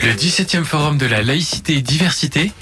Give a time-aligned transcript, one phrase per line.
[0.00, 2.52] Le 17e Forum de la laïcité et diversité,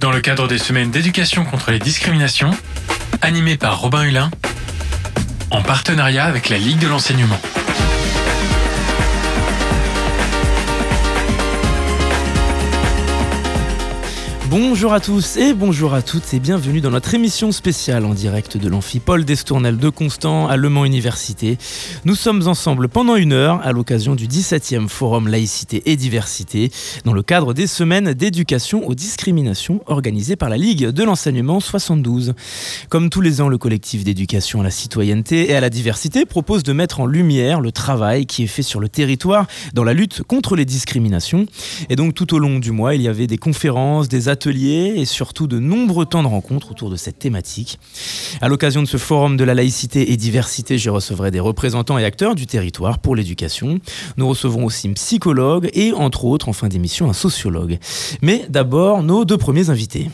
[0.00, 2.50] dans le cadre des semaines d'éducation contre les discriminations,
[3.20, 4.30] animé par Robin Hulin,
[5.50, 7.40] en partenariat avec la Ligue de l'enseignement.
[14.54, 18.58] Bonjour à tous et bonjour à toutes et bienvenue dans notre émission spéciale en direct
[18.58, 21.56] de l'Amphipole d'Estournel de Constant à Le Mans Université.
[22.04, 26.70] Nous sommes ensemble pendant une heure à l'occasion du 17e Forum Laïcité et Diversité
[27.06, 32.34] dans le cadre des semaines d'éducation aux discriminations organisées par la Ligue de l'Enseignement 72.
[32.90, 36.62] Comme tous les ans, le collectif d'éducation à la citoyenneté et à la diversité propose
[36.62, 40.22] de mettre en lumière le travail qui est fait sur le territoire dans la lutte
[40.24, 41.46] contre les discriminations.
[41.88, 45.04] Et donc tout au long du mois, il y avait des conférences, des ateliers et
[45.04, 47.78] surtout de nombreux temps de rencontres autour de cette thématique.
[48.40, 52.04] À l'occasion de ce forum de la laïcité et diversité, je recevrai des représentants et
[52.04, 53.78] acteurs du territoire pour l'éducation.
[54.16, 57.78] Nous recevrons aussi un psychologue et entre autres en fin d'émission un sociologue.
[58.20, 60.08] Mais d'abord nos deux premiers invités.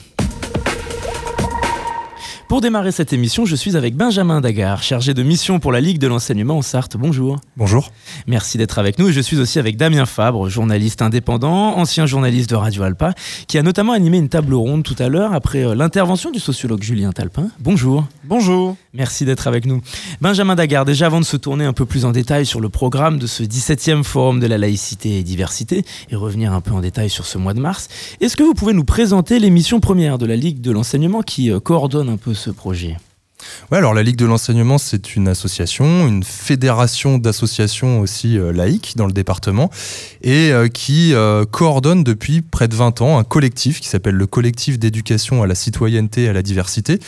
[2.48, 5.98] Pour démarrer cette émission, je suis avec Benjamin Dagar, chargé de mission pour la Ligue
[5.98, 6.96] de l'enseignement en Sarthe.
[6.96, 7.38] Bonjour.
[7.58, 7.90] Bonjour.
[8.26, 9.12] Merci d'être avec nous.
[9.12, 13.12] je suis aussi avec Damien Fabre, journaliste indépendant, ancien journaliste de Radio Alpa,
[13.48, 16.82] qui a notamment animé une table ronde tout à l'heure après euh, l'intervention du sociologue
[16.82, 17.50] Julien Talpin.
[17.60, 18.06] Bonjour.
[18.24, 18.76] Bonjour.
[18.94, 19.82] Merci d'être avec nous.
[20.22, 23.18] Benjamin Dagar, déjà avant de se tourner un peu plus en détail sur le programme
[23.18, 27.10] de ce 17e Forum de la laïcité et diversité et revenir un peu en détail
[27.10, 27.88] sur ce mois de mars,
[28.22, 31.60] est-ce que vous pouvez nous présenter l'émission première de la Ligue de l'enseignement qui euh,
[31.60, 32.96] coordonne un peu ce projet?
[33.70, 39.06] Alors la Ligue de l'enseignement, c'est une association, une fédération d'associations aussi euh, laïques dans
[39.06, 39.70] le département
[40.22, 44.26] et euh, qui euh, coordonne depuis près de 20 ans un collectif qui s'appelle le
[44.26, 46.98] collectif d'éducation à la citoyenneté et à la diversité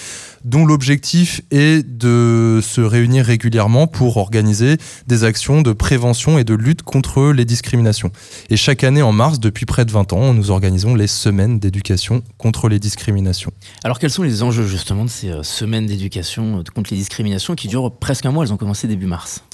[0.45, 6.55] dont l'objectif est de se réunir régulièrement pour organiser des actions de prévention et de
[6.55, 8.11] lutte contre les discriminations.
[8.49, 12.23] Et chaque année en mars, depuis près de 20 ans, nous organisons les semaines d'éducation
[12.39, 13.53] contre les discriminations.
[13.85, 17.55] Alors quels sont les enjeux justement de ces euh, semaines d'éducation euh, contre les discriminations
[17.55, 18.45] qui durent presque un mois?
[18.45, 19.45] Elles ont commencé début mars.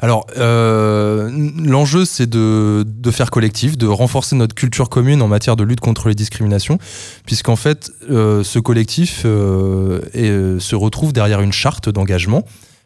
[0.00, 1.30] Alors euh,
[1.62, 6.08] l'enjeu c'est de, faire collectif, de renforcer notre culture commune en matière de lutte contre
[6.08, 6.78] les discriminations,
[7.24, 12.44] puisqu'en fait ce collectif euh, se retrouve derrière une charte d'engagement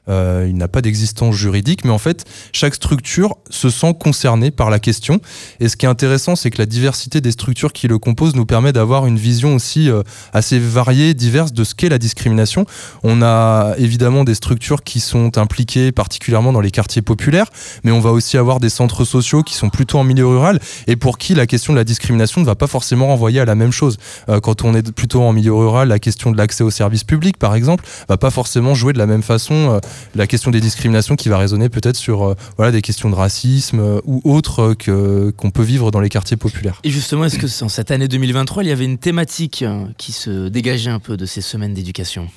[0.08, 4.70] euh, il n'a pas d'existence juridique, mais en fait, chaque structure se sent concernée par
[4.70, 5.20] la question.
[5.60, 8.46] Et ce qui est intéressant, c'est que la diversité des structures qui le composent nous
[8.46, 10.02] permet d'avoir une vision aussi euh,
[10.32, 12.64] assez variée, diverse de ce qu'est la discrimination.
[13.02, 17.46] On a évidemment des structures qui sont impliquées particulièrement dans les quartiers populaires,
[17.84, 20.96] mais on va aussi avoir des centres sociaux qui sont plutôt en milieu rural et
[20.96, 23.72] pour qui la question de la discrimination ne va pas forcément renvoyer à la même
[23.72, 23.98] chose.
[24.28, 27.36] Euh, quand on est plutôt en milieu rural, la question de l'accès aux services publics,
[27.36, 29.80] par exemple, va pas forcément jouer de la même façon
[30.14, 33.80] la question des discriminations qui va résonner peut-être sur euh, voilà, des questions de racisme
[33.80, 36.80] euh, ou autres que, qu'on peut vivre dans les quartiers populaires.
[36.84, 40.12] Et justement, est-ce que en cette année 2023, il y avait une thématique euh, qui
[40.12, 42.28] se dégageait un peu de ces semaines d'éducation?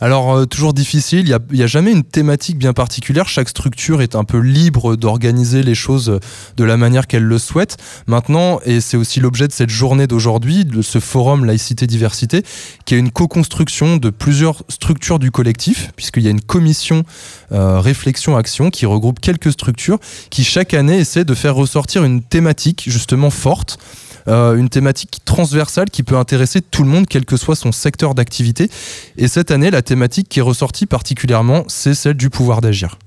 [0.00, 4.14] Alors, euh, toujours difficile, il n'y a, jamais une thématique bien particulière, chaque structure est
[4.14, 6.20] un peu libre d'organiser les choses
[6.56, 7.78] de la manière qu'elle le souhaite.
[8.06, 12.44] Maintenant, et c'est aussi l'objet de cette journée d'aujourd'hui, de ce forum laïcité-diversité,
[12.84, 17.02] qui est une co-construction de plusieurs structures du collectif, puisqu'il y a une commission
[17.50, 19.98] euh, réflexion-action qui regroupe quelques structures,
[20.30, 23.78] qui chaque année essaie de faire ressortir une thématique justement forte
[24.28, 28.14] euh, une thématique transversale qui peut intéresser tout le monde, quel que soit son secteur
[28.14, 28.70] d'activité.
[29.16, 32.98] Et cette année, la thématique qui est ressortie particulièrement, c'est celle du pouvoir d'agir.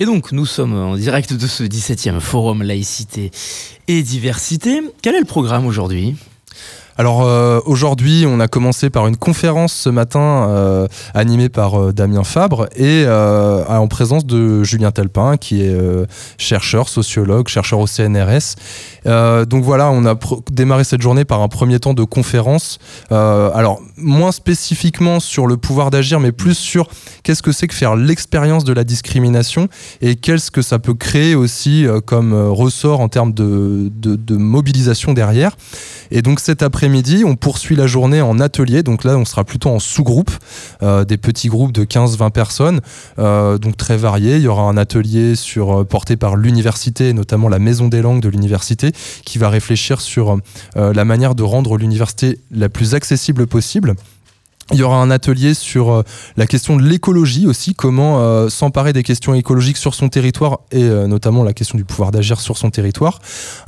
[0.00, 3.30] Et donc, nous sommes en direct de ce 17e Forum Laïcité
[3.86, 4.82] et Diversité.
[5.02, 6.16] Quel est le programme aujourd'hui?
[6.96, 11.92] Alors euh, aujourd'hui, on a commencé par une conférence ce matin euh, animée par euh,
[11.92, 15.76] Damien Fabre et en présence de Julien Telpin, qui est
[16.38, 18.56] chercheur, sociologue, chercheur au CNRS.
[19.46, 20.14] donc voilà, on a
[20.50, 22.78] démarré cette journée par un premier temps de conférence.
[23.10, 26.88] alors moins spécifiquement sur le pouvoir d'agir, mais plus sur
[27.22, 29.68] qu'est-ce que c'est que faire l'expérience de la discrimination
[30.00, 35.56] et qu'est-ce que ça peut créer aussi comme ressort en termes de, de, mobilisation derrière.
[36.10, 38.82] Et donc cet après-midi, on poursuit la journée en atelier.
[38.82, 40.30] Donc là, on sera plutôt en sous-groupe,
[40.82, 42.82] euh, des petits groupes de 15-20 personnes,
[43.18, 44.36] euh, donc très variés.
[44.36, 48.20] Il y aura un atelier sur, euh, porté par l'université, notamment la maison des langues
[48.20, 48.92] de l'université,
[49.24, 50.36] qui va réfléchir sur
[50.76, 53.94] la manière de rendre l'université la plus accessible possible.
[54.72, 56.02] Il y aura un atelier sur euh,
[56.36, 60.82] la question de l'écologie aussi, comment euh, s'emparer des questions écologiques sur son territoire et
[60.82, 63.18] euh, notamment la question du pouvoir d'agir sur son territoire.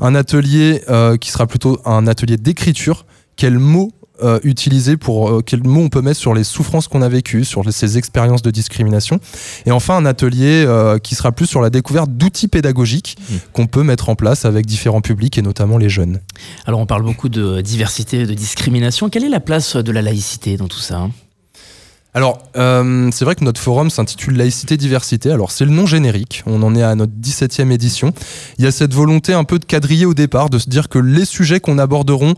[0.01, 0.83] Un atelier
[1.21, 3.07] qui sera plutôt un atelier d'écriture.
[3.37, 7.03] Quels mots euh, utiliser pour euh, quel mot on peut mettre sur les souffrances qu'on
[7.03, 9.21] a vécues, sur ces expériences de discrimination.
[9.67, 13.35] Et enfin, un atelier euh, qui sera plus sur la découverte d'outils pédagogiques mmh.
[13.53, 16.21] qu'on peut mettre en place avec différents publics et notamment les jeunes.
[16.65, 19.11] Alors, on parle beaucoup de diversité, de discrimination.
[19.11, 21.09] Quelle est la place de la laïcité dans tout ça
[22.15, 25.31] alors, c'est vrai que notre forum s'intitule Laïcité Diversité.
[25.31, 26.43] Alors, c'est le nom générique.
[26.47, 28.15] On en est à notre 17e édition.
[28.59, 30.99] Il y a cette volonté un peu de quadriller au départ, de se dire que
[30.99, 32.33] les sujets qu'on aborderont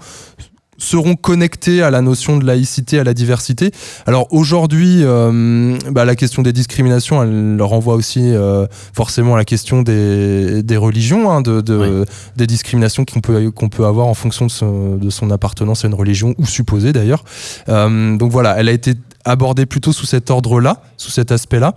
[0.78, 3.72] seront connectés à la notion de laïcité, à la diversité.
[4.06, 9.44] Alors aujourd'hui, euh, bah, la question des discriminations, elle renvoie aussi euh, forcément à la
[9.44, 12.04] question des, des religions, hein, de, de
[12.36, 15.88] des discriminations qu'on peut, qu'on peut avoir en fonction de son, de son, appartenance à
[15.88, 17.24] une religion, ou supposée d'ailleurs.
[17.68, 18.94] Euh, donc voilà, elle a été
[19.24, 21.74] abordée plutôt sous cet ordre-là, sous cet aspect-là.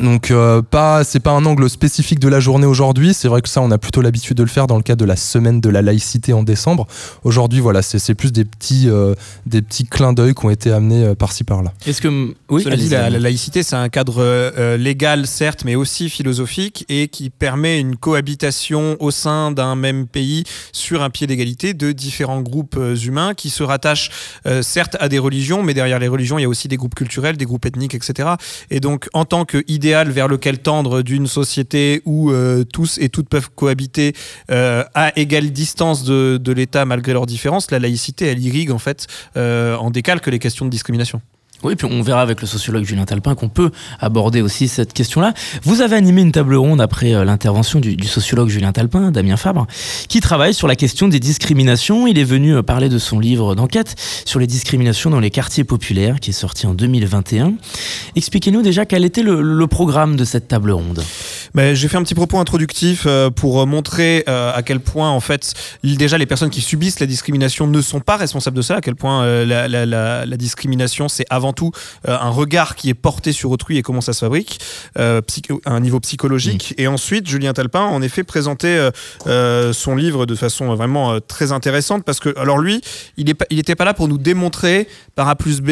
[0.00, 3.12] Donc euh, pas, c'est pas un angle spécifique de la journée aujourd'hui.
[3.12, 5.04] C'est vrai que ça, on a plutôt l'habitude de le faire dans le cadre de
[5.04, 6.86] la semaine de la laïcité en décembre.
[7.24, 11.04] Aujourd'hui, voilà, c'est plus des petits, euh, des petits clins d'œil qui ont été amenés
[11.04, 11.72] euh, par-ci par-là.
[11.86, 17.30] Est-ce que oui, la, laïcité, c'est un cadre légal certes, mais aussi philosophique et qui
[17.30, 22.78] permet une cohabitation au sein d'un même pays sur un pied d'égalité de différents groupes
[23.04, 24.10] humains qui se rattachent
[24.62, 27.36] certes à des religions, mais derrière les religions, il y a aussi des groupes culturels,
[27.36, 28.30] des groupes ethniques, etc.
[28.70, 33.28] Et donc, en tant que vers lequel tendre d'une société où euh, tous et toutes
[33.28, 34.14] peuvent cohabiter
[34.50, 38.78] euh, à égale distance de, de l'État malgré leurs différences, la laïcité, elle irrigue en
[38.78, 39.06] fait
[39.36, 41.20] euh, en décalque les questions de discrimination.
[41.62, 43.70] Oui, puis on verra avec le sociologue Julien Talpin qu'on peut
[44.00, 45.32] aborder aussi cette question-là.
[45.62, 49.68] Vous avez animé une table ronde après euh, l'intervention du, sociologue Julien Talpin, Damien Fabre,
[50.08, 52.08] qui travaille sur la question des discriminations.
[52.08, 53.94] Il est venu euh, parler de son livre d'enquête
[54.24, 57.54] sur les discriminations dans les quartiers populaires, qui est sorti en 2021.
[58.16, 61.02] Expliquez-nous déjà quel était le, programme de cette table ronde.
[61.54, 65.54] Ben, J'ai fait un petit propos introductif euh, pour montrer à quel point, en fait,
[65.84, 68.96] déjà les personnes qui subissent la discrimination ne sont pas responsables de ça, à quel
[68.96, 71.70] point la, discrimination, c'est avant tout
[72.08, 74.60] euh, un regard qui est porté sur autrui et comment ça se fabrique,
[74.98, 75.20] euh,
[75.64, 76.74] à un niveau psychologique.
[76.78, 78.90] Et ensuite, Julien Talpin, en effet, présentait
[79.26, 82.80] euh, son livre de façon vraiment très intéressante parce que, alors lui,
[83.16, 85.68] il n'était pas là pour nous démontrer par A plus B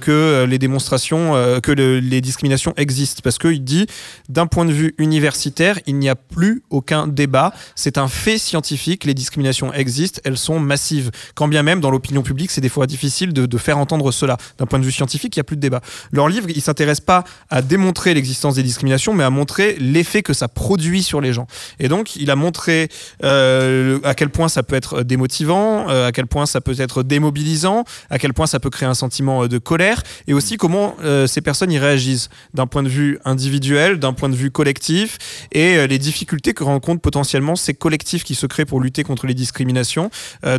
[0.00, 1.32] que les démonstrations,
[1.62, 3.20] que les discriminations existent.
[3.22, 3.86] Parce qu'il dit,
[4.28, 7.52] d'un point de vue universitaire, il n'y a plus aucun débat.
[7.74, 9.04] C'est un fait scientifique.
[9.04, 11.10] Les discriminations existent, elles sont massives.
[11.34, 14.36] Quand bien même, dans l'opinion publique, c'est des fois difficile de, de faire entendre cela.
[14.58, 15.82] D'un point de vue scientifique, scientifique, il n'y a plus de débat.
[16.12, 20.32] Leur livre, il s'intéresse pas à démontrer l'existence des discriminations, mais à montrer l'effet que
[20.32, 21.46] ça produit sur les gens.
[21.78, 22.88] Et donc, il a montré
[23.22, 27.02] euh, à quel point ça peut être démotivant, euh, à quel point ça peut être
[27.02, 30.96] démobilisant, à quel point ça peut créer un sentiment euh, de colère, et aussi comment
[31.26, 35.18] ces personnes y réagissent d'un point de vue individuel, d'un point de vue collectif,
[35.52, 39.34] et les difficultés que rencontrent potentiellement ces collectifs qui se créent pour lutter contre les
[39.34, 40.10] discriminations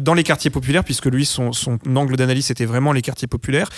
[0.01, 3.69] dans les quartiers populaires, puisque lui, son, son angle d'analyse était vraiment les quartiers populaires,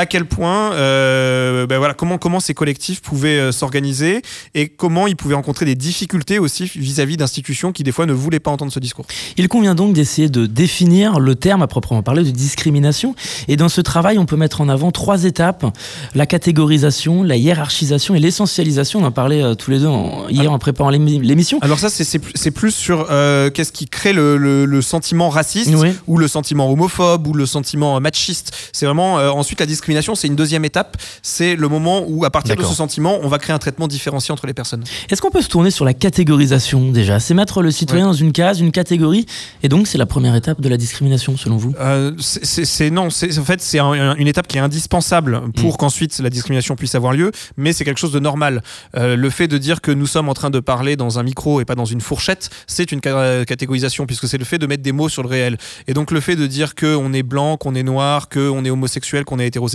[0.00, 4.22] à quel point, euh, ben voilà, comment, comment ces collectifs pouvaient euh, s'organiser
[4.54, 8.40] et comment ils pouvaient rencontrer des difficultés aussi vis-à-vis d'institutions qui des fois ne voulaient
[8.40, 9.04] pas entendre ce discours.
[9.36, 13.14] Il convient donc d'essayer de définir le terme à proprement parler de discrimination.
[13.46, 15.66] Et dans ce travail, on peut mettre en avant trois étapes
[16.14, 19.00] la catégorisation, la hiérarchisation et l'essentialisation.
[19.00, 19.90] On en parlait euh, tous les deux
[20.30, 21.58] hier en préparant l'émission.
[21.60, 25.74] Alors ça, c'est plus sur qu'est-ce qui crée le, le, sentiment raciste
[26.06, 28.52] ou le sentiment homophobe ou le sentiment machiste.
[28.72, 30.96] C'est vraiment ensuite la discrimination discrimination, c'est une deuxième étape.
[31.22, 34.32] C'est le moment où, à partir de ce sentiment, on va créer un traitement différencié
[34.32, 34.84] entre les personnes.
[35.10, 37.18] Est-ce qu'on peut se tourner sur la catégorisation déjà?
[37.18, 39.26] C'est mettre le citoyen dans une case, une catégorie,
[39.62, 41.74] et donc c'est la première étape de la discrimination selon vous?
[41.80, 45.76] Euh, C'est non, en fait c'est une étape qui est indispensable pour mm.
[45.76, 48.62] qu'ensuite la discrimination puisse avoir lieu, mais c'est quelque chose de normal.
[48.96, 51.60] Euh, le fait de dire que nous sommes en train de parler dans un micro
[51.60, 54.92] et pas dans une fourchette, c'est une catégorisation puisque c'est le fait de mettre des
[54.92, 55.56] mots sur le réel.
[55.88, 59.24] Et donc le fait de dire qu'on est blanc, qu'on est noir, qu'on est homosexuel,
[59.24, 59.69] qu'on est hétérosexuel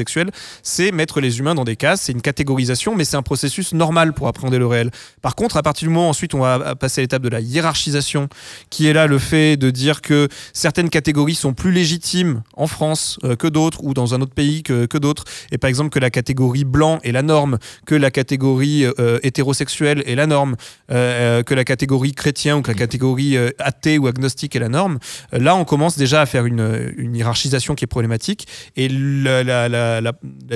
[0.63, 4.13] c'est mettre les humains dans des cases, c'est une catégorisation, mais c'est un processus normal
[4.13, 4.91] pour appréhender le réel.
[5.21, 8.29] Par contre, à partir du moment ensuite on va passer à l'étape de la hiérarchisation,
[8.69, 13.19] qui est là le fait de dire que certaines catégories sont plus légitimes en France
[13.23, 16.09] euh, que d'autres, ou dans un autre pays que, d'autres, et par exemple que la
[16.09, 20.55] catégorie blanc est la norme, que la catégorie euh, hétérosexuelle est la norme,
[20.91, 24.99] euh, que la catégorie chrétien ou que la catégorie athée ou agnostique est la norme,
[25.31, 29.67] là on commence déjà à faire une, hiérarchisation qui est problématique, et la,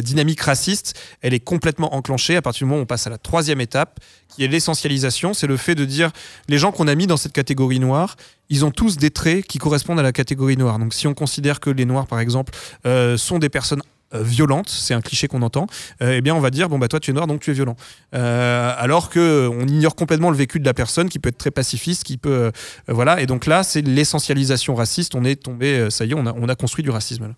[0.01, 3.17] dynamique raciste, elle est complètement enclenchée à partir du moment où on passe à la
[3.17, 5.33] troisième étape, qui est l'essentialisation.
[5.33, 6.11] C'est le fait de dire
[6.47, 8.15] les gens qu'on a mis dans cette catégorie noire,
[8.49, 10.79] ils ont tous des traits qui correspondent à la catégorie noire.
[10.79, 12.53] Donc si on considère que les noirs, par exemple,
[12.85, 13.81] euh, sont des personnes
[14.13, 15.67] violente, c'est un cliché qu'on entend,
[16.01, 17.53] euh, eh bien on va dire bon bah toi tu es noir donc tu es
[17.53, 17.75] violent.
[18.15, 21.51] Euh, alors que on ignore complètement le vécu de la personne qui peut être très
[21.51, 22.51] pacifiste, qui peut euh,
[22.87, 25.15] voilà et donc là c'est l'essentialisation raciste.
[25.15, 27.33] On est tombé, euh, ça y est, on a, on a construit du racisme.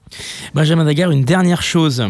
[0.54, 2.04] Benjamin Daguerre, une dernière chose.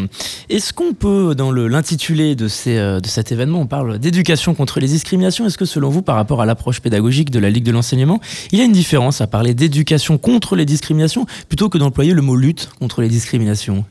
[0.48, 5.46] Est-ce qu'on peut, dans l'intitulé euh, de cet événement, on parle d'éducation contre les discriminations,
[5.46, 8.58] est-ce que selon vous, par rapport à l'approche pédagogique de la Ligue de l'enseignement, il
[8.58, 12.36] y a une différence à parler d'éducation contre les discriminations plutôt que d'employer le mot
[12.36, 13.84] lutte contre les discriminations?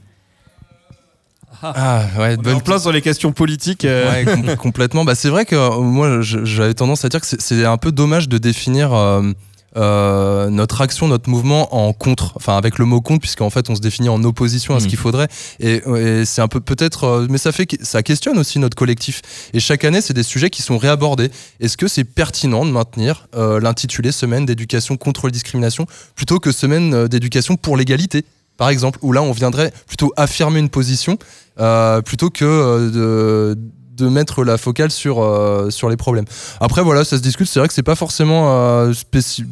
[1.61, 3.85] Ah ouais, On est bonne en plein sur les questions politiques.
[3.85, 5.05] euh, Ouais, com- complètement.
[5.05, 8.27] Bah, c'est vrai que euh, moi, j'avais tendance à dire que c'est- un peu dommage
[8.29, 9.21] de définir euh,
[9.77, 13.75] euh, notre action, notre mouvement en contre, enfin avec le mot contre, puisqu'en fait on
[13.75, 14.89] se définit en opposition à ce Mm.
[14.89, 15.27] qu'il faudrait.
[15.61, 19.21] Et, et c'est un peu peut-être, euh, mais ça fait, ça questionne aussi notre collectif.
[19.53, 21.31] Et chaque année, c'est des sujets qui sont réabordés.
[21.61, 26.51] Est-ce que c'est pertinent de maintenir euh, l'intitulé Semaine d'éducation contre la discrimination plutôt que
[26.51, 28.25] Semaine d'éducation pour l'égalité?
[28.61, 31.17] Par exemple, où là on viendrait plutôt affirmer une position
[31.59, 33.55] euh, plutôt que euh,
[33.97, 36.25] de, mettre la focale sur, euh, sur les problèmes.
[36.59, 39.47] Après voilà, ça se discute, c'est vrai que c'est pas forcément euh, spéci-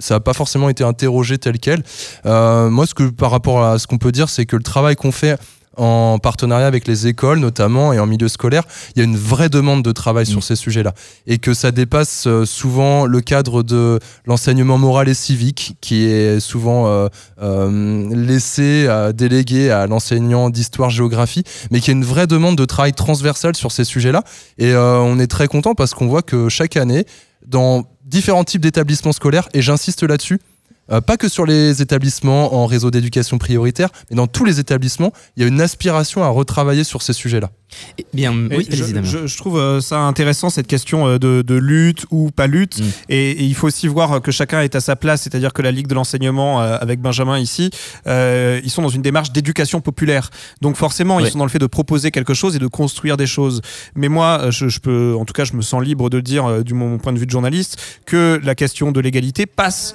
[0.00, 1.84] ça n'a pas forcément été interrogé tel quel.
[2.24, 5.12] Moi, ce que par rapport à ce qu'on peut dire, c'est que le travail qu'on
[5.12, 5.38] fait
[5.76, 9.48] en partenariat avec les écoles notamment et en milieu scolaire, il y a une vraie
[9.48, 10.94] demande de travail sur ces sujets-là
[11.26, 16.40] et que ça dépasse euh, souvent le cadre de l'enseignement moral et civique qui est
[16.40, 17.08] souvent euh,
[17.42, 23.56] euh, laissé délégué à l'enseignant d'histoire-géographie, mais qui a une vraie demande de travail transversal
[23.56, 24.24] sur ces sujets-là.
[24.58, 27.04] Et euh, on est très content parce qu'on voit que chaque année,
[27.46, 30.40] dans différents types d'établissements scolaires, et j'insiste là-dessus,
[30.90, 35.12] euh, pas que sur les établissements en réseau d'éducation prioritaire, mais dans tous les établissements,
[35.36, 37.50] il y a une aspiration à retravailler sur ces sujets-là.
[37.98, 41.54] Eh Bien, oui, je, je- je trouve euh, ça intéressant cette question euh, de, de
[41.54, 42.80] lutte ou pas lutte.
[42.80, 42.84] Mm.
[43.10, 45.70] et, et il faut aussi voir que chacun est à sa place c'est-à-dire que la
[45.70, 47.70] Ligue de l'enseignement euh, avec Benjamin ici
[48.08, 50.30] euh, ils sont dans une démarche d'éducation populaire.
[50.60, 53.28] Donc forcément ils sont dans le fait de proposer quelque chose et de construire des
[53.28, 53.60] choses.
[53.94, 56.62] Mais moi je, je peux en tout cas je me sens libre de dire euh,
[56.64, 59.94] du mon point de vue de journaliste que la question de l'égalité passe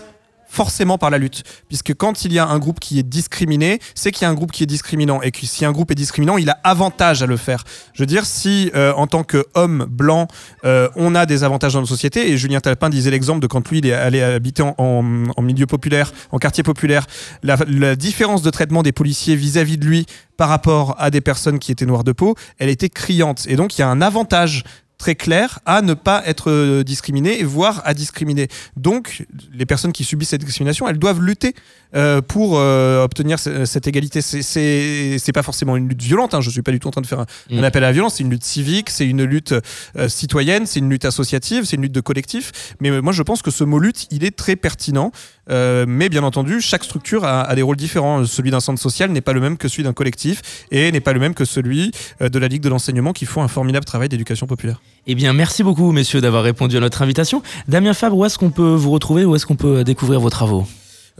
[0.56, 1.44] forcément par la lutte.
[1.68, 4.34] Puisque quand il y a un groupe qui est discriminé, c'est qu'il y a un
[4.34, 5.22] groupe qui est discriminant.
[5.22, 7.64] Et que si un groupe est discriminant, il a avantage à le faire.
[7.94, 10.28] Je veux dire, si euh, en tant qu'homme blanc,
[10.64, 13.70] euh, on a des avantages dans notre société, et Julien Talpin disait l'exemple de quand
[13.70, 17.06] lui il est allé habiter en, milieu populaire, en quartier populaire,
[17.44, 20.06] la, la différence de traitement des policiers vis-à-vis de lui
[20.38, 23.46] par rapport à des personnes qui étaient noires de peau, elle était criante.
[23.48, 24.64] Et donc il y a un avantage
[24.98, 28.48] très clair à ne pas être euh, discriminé, voire à discriminer.
[28.78, 31.54] Donc, les personnes qui subissent cette discrimination, elles doivent lutter
[31.96, 34.22] euh, pour euh, obtenir ce- cette égalité.
[34.22, 36.34] C'est- pas forcément une lutte violente.
[36.34, 36.40] Hein.
[36.42, 37.60] Je suis pas du tout en train de faire un, Mm.
[37.60, 38.16] un appel à la violence.
[38.16, 39.54] C'est une lutte civique, c'est une lutte
[39.98, 42.52] euh, citoyenne, c'est une lutte associative, c'est une lutte de collectif.
[42.80, 45.12] Mais moi, je pense que ce mot lutte, il est très pertinent.
[45.50, 48.26] Mais bien entendu, chaque structure a, a des rôles différents.
[48.26, 51.14] Celui d'un centre social n'est pas le même que celui d'un collectif et n'est pas
[51.14, 54.48] le même que celui de la Ligue de l'enseignement qui font un formidable travail d'éducation
[54.48, 54.82] populaire.
[55.08, 57.44] Eh bien, merci beaucoup, messieurs, d'avoir répondu à notre invitation.
[57.68, 60.66] Damien Fabre, où est-ce qu'on peut vous retrouver Où est-ce qu'on peut découvrir vos travaux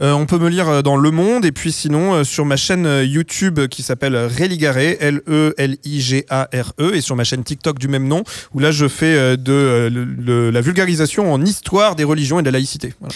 [0.02, 2.56] Euh, on peut me lire euh, dans Le Monde et puis sinon euh, sur ma
[2.56, 8.22] chaîne YouTube qui s'appelle Religaré, L-E-L-I-G-A-R-E E, et sur ma chaîne TikTok du même nom
[8.52, 12.92] où là je fais de la vulgarisation en histoire des religions et de la laïcité.
[13.00, 13.14] Voilà.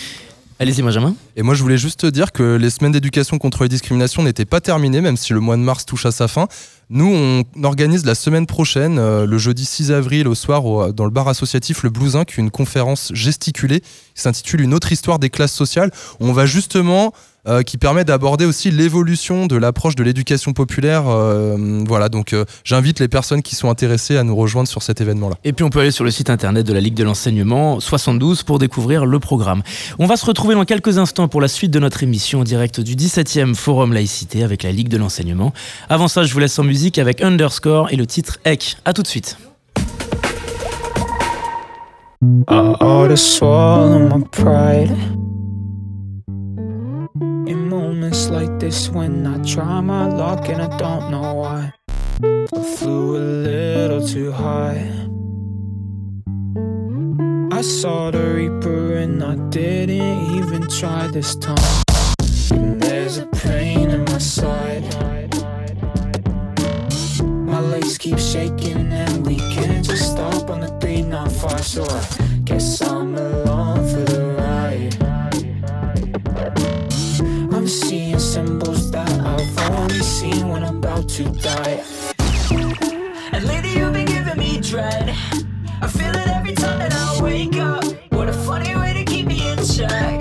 [0.63, 1.15] Allez-y, Benjamin.
[1.37, 4.45] Et moi, je voulais juste te dire que les semaines d'éducation contre les discriminations n'étaient
[4.45, 6.49] pas terminées, même si le mois de mars touche à sa fin.
[6.91, 11.07] Nous, on organise la semaine prochaine, euh, le jeudi 6 avril au soir, au- dans
[11.07, 13.87] le bar associatif Le Blousin, une conférence gesticulée qui
[14.23, 15.91] s'intitule Une autre histoire des classes sociales.
[16.21, 17.15] On va justement,
[17.47, 21.05] euh, qui permet d'aborder aussi l'évolution de l'approche de l'éducation populaire.
[21.09, 25.01] euh, voilà, donc euh, j'invite les personnes qui sont intéressées à nous rejoindre sur cet
[25.01, 25.37] événement-là.
[25.45, 28.43] Et puis on peut aller sur le site internet de la Ligue de l'enseignement 72
[28.43, 29.63] pour découvrir le programme.
[29.99, 32.81] On va se retrouver dans quelques instants pour la suite de notre émission en direct
[32.81, 35.53] du 17e Forum Laïcité avec la Ligue de l'enseignement.
[35.89, 38.77] Avant ça, je vous laisse en musique avec Underscore et le titre Ek.
[38.85, 39.37] A tout de suite.
[42.23, 44.91] I ought to swallow my pride.
[47.81, 51.73] Moments like this, when I try my luck and I don't know why,
[52.23, 54.85] I flew a little too high.
[57.51, 61.57] I saw the Reaper and I didn't even try this time.
[62.51, 64.85] And there's a pain in my side.
[67.23, 72.03] My legs keep shaking and we can't just stop on the 395 So I
[72.45, 74.10] guess I'm along for
[81.25, 81.85] to die.
[83.33, 85.11] And lately you've been giving me dread.
[85.83, 87.85] I feel it every time that I wake up.
[88.11, 90.20] What a funny way to keep me in check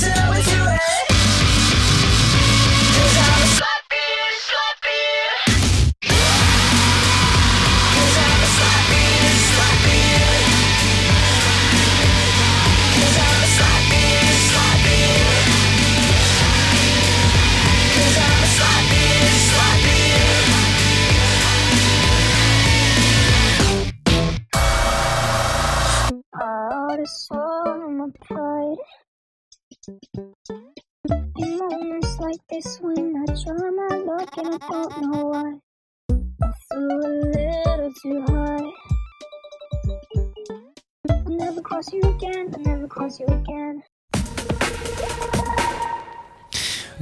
[0.00, 0.49] till it's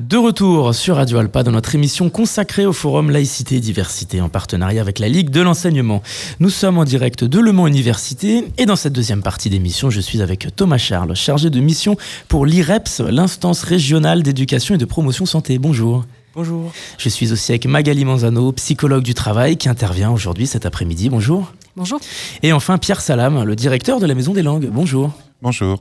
[0.09, 4.31] De retour sur Radio Alpa dans notre émission consacrée au forum Laïcité et Diversité en
[4.31, 6.03] partenariat avec la Ligue de l'enseignement.
[6.41, 10.01] Nous sommes en direct de Le Mans Université et dans cette deuxième partie d'émission, je
[10.01, 15.27] suis avec Thomas Charles, chargé de mission pour l'IREPS, l'instance régionale d'éducation et de promotion
[15.27, 15.59] santé.
[15.59, 16.07] Bonjour.
[16.35, 16.73] Bonjour.
[16.97, 21.11] Je suis aussi avec Magali Manzano, psychologue du travail, qui intervient aujourd'hui cet après-midi.
[21.11, 21.53] Bonjour.
[21.77, 22.01] Bonjour.
[22.43, 24.71] Et enfin Pierre Salam, le directeur de la Maison des Langues.
[24.73, 25.13] Bonjour.
[25.43, 25.79] Bonjour.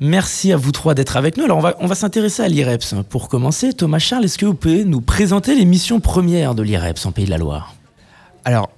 [0.00, 1.44] Merci à vous trois d'être avec nous.
[1.44, 2.94] Alors, on va, on va s'intéresser à l'IREPS.
[3.08, 7.06] Pour commencer, Thomas Charles, est-ce que vous pouvez nous présenter les missions premières de l'IREPS
[7.06, 7.74] en Pays de la Loire?
[8.44, 8.68] Alors,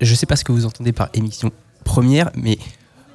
[0.00, 1.50] je sais pas ce que vous entendez par émission
[1.84, 2.58] première, mais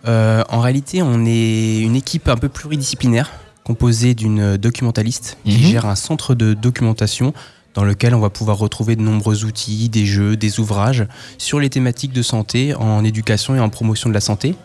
[0.08, 3.32] euh, en réalité, on est une équipe un peu pluridisciplinaire,
[3.64, 5.64] composée d'une documentaliste qui Mhm.
[5.72, 7.34] gère un centre de documentation
[7.74, 11.06] dans lequel on va pouvoir retrouver de nombreux outils, des jeux, des ouvrages
[11.38, 14.56] sur les thématiques de santé, en éducation et en promotion de la santé.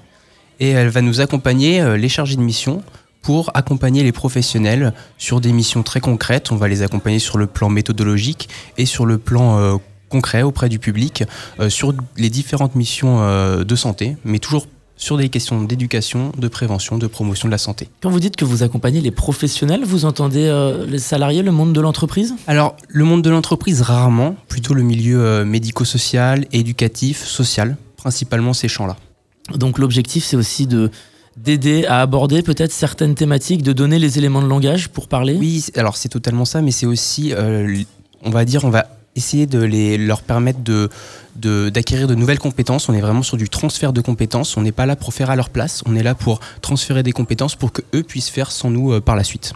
[0.60, 2.82] Et elle va nous accompagner, euh, les chargés de mission,
[3.22, 6.52] pour accompagner les professionnels sur des missions très concrètes.
[6.52, 8.48] On va les accompagner sur le plan méthodologique
[8.78, 9.76] et sur le plan euh,
[10.08, 11.24] concret auprès du public,
[11.58, 16.48] euh, sur les différentes missions euh, de santé, mais toujours sur des questions d'éducation, de
[16.48, 17.88] prévention, de promotion de la santé.
[18.00, 21.72] Quand vous dites que vous accompagnez les professionnels, vous entendez euh, les salariés, le monde
[21.72, 22.34] de l'entreprise?
[22.46, 28.68] Alors, le monde de l'entreprise, rarement, plutôt le milieu euh, médico-social, éducatif, social, principalement ces
[28.68, 28.96] champs-là.
[29.54, 30.90] Donc l'objectif, c'est aussi de
[31.36, 35.36] d'aider à aborder peut-être certaines thématiques, de donner les éléments de langage pour parler.
[35.38, 37.82] Oui, alors c'est totalement ça, mais c'est aussi, euh,
[38.22, 40.88] on va dire, on va essayer de les, leur permettre de-
[41.36, 42.88] d'acquérir de nouvelles compétences.
[42.88, 44.56] On est vraiment sur du transfert de compétences.
[44.56, 45.82] On n'est pas là pour faire à leur place.
[45.86, 49.00] On est là pour transférer des compétences pour que eux puissent faire sans nous euh,
[49.00, 49.52] par la suite.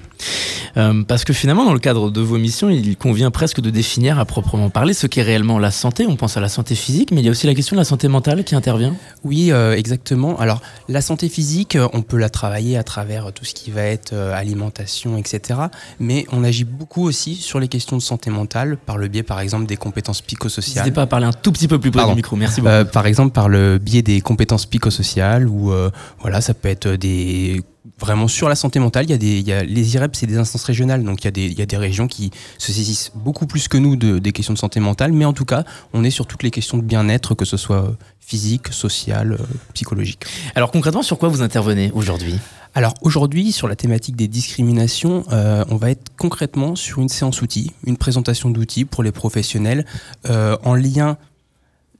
[0.76, 4.18] Euh, parce que finalement, dans le cadre de vos missions, il convient presque de définir
[4.18, 6.06] à proprement parler ce qu'est réellement la santé.
[6.06, 7.84] On pense à la santé physique, mais il y a aussi la question de la
[7.84, 8.94] santé mentale qui intervient.
[9.24, 10.38] Oui, euh, exactement.
[10.38, 14.14] Alors, la santé physique, on peut la travailler à travers tout ce qui va être
[14.14, 15.60] alimentation, etc.
[15.98, 19.40] Mais on agit beaucoup aussi sur les questions de santé mentale par le biais, par
[19.40, 20.84] exemple, des compétences psychosociales.
[20.84, 22.12] N'hésitez pas à parler un tout petit peu plus près Pardon.
[22.12, 22.36] du micro.
[22.36, 22.72] Merci beaucoup.
[22.72, 26.88] Euh, par exemple, par le biais des compétences psychosociales, ou euh, voilà, ça peut être
[26.88, 27.62] des
[27.98, 29.04] vraiment sur la santé mentale.
[29.04, 31.26] Il y a des, il y a, les IREP, c'est des instances régionales, donc il
[31.26, 33.96] y a des, il y a des régions qui se saisissent beaucoup plus que nous
[33.96, 36.50] de, des questions de santé mentale, mais en tout cas, on est sur toutes les
[36.50, 40.24] questions de bien-être, que ce soit physique, social, euh, psychologique.
[40.54, 42.36] Alors concrètement, sur quoi vous intervenez aujourd'hui?
[42.74, 47.42] Alors aujourd'hui, sur la thématique des discriminations, euh, on va être concrètement sur une séance
[47.42, 49.84] outils, une présentation d'outils pour les professionnels
[50.28, 51.16] euh, en lien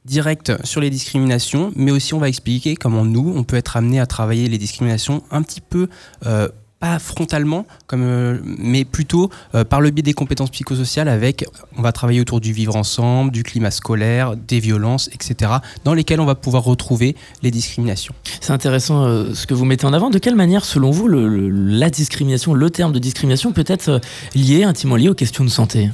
[0.05, 4.01] direct sur les discriminations, mais aussi on va expliquer comment nous, on peut être amené
[4.01, 5.89] à travailler les discriminations un petit peu...
[6.27, 6.49] euh,
[6.81, 11.45] pas frontalement, comme, euh, mais plutôt euh, par le biais des compétences psychosociales avec,
[11.77, 15.53] on va travailler autour du vivre ensemble, du climat scolaire, des violences, etc.,
[15.85, 18.15] dans lesquelles on va pouvoir retrouver les discriminations.
[18.41, 20.09] C'est intéressant euh, ce que vous mettez en avant.
[20.09, 24.01] De quelle manière, selon vous, le- le- la discrimination, le terme de discrimination peut être
[24.35, 25.91] lié, intimement lié aux questions de santé?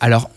[0.00, 0.28] Alors,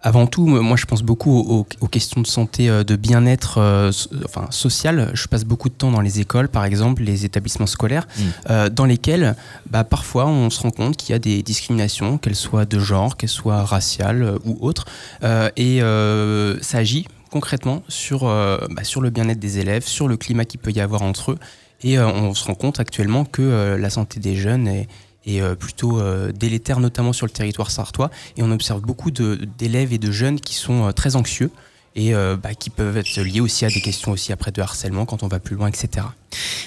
[0.00, 3.90] avant tout, moi je pense beaucoup aux, aux questions de santé, euh, de bien-être euh,
[3.92, 5.10] so- enfin, social.
[5.14, 8.22] Je passe beaucoup de temps dans les écoles, par exemple, les établissements scolaires, Mm.
[8.50, 9.34] euh, dans lesquels
[9.70, 13.16] bah, parfois on se rend compte qu'il y a des discriminations, qu'elles soient de genre,
[13.16, 14.84] qu'elles soient raciales euh, ou autres.
[15.24, 20.06] Euh, et euh, ça agit concrètement sur, euh, bah, sur le bien-être des élèves, sur
[20.08, 21.38] le climat qu'il peut y avoir entre eux.
[21.82, 24.88] Et euh, on se rend compte actuellement que euh, la santé des jeunes est,
[25.28, 28.10] est, euh, plutôt euh, délétère, notamment sur le territoire sartois.
[28.36, 31.50] Et on observe beaucoup d'élèves et de jeunes qui sont euh, très anxieux
[31.98, 35.04] et euh, bah, qui peuvent être liés aussi à des questions aussi après de harcèlement
[35.04, 36.06] quand on va plus loin, etc.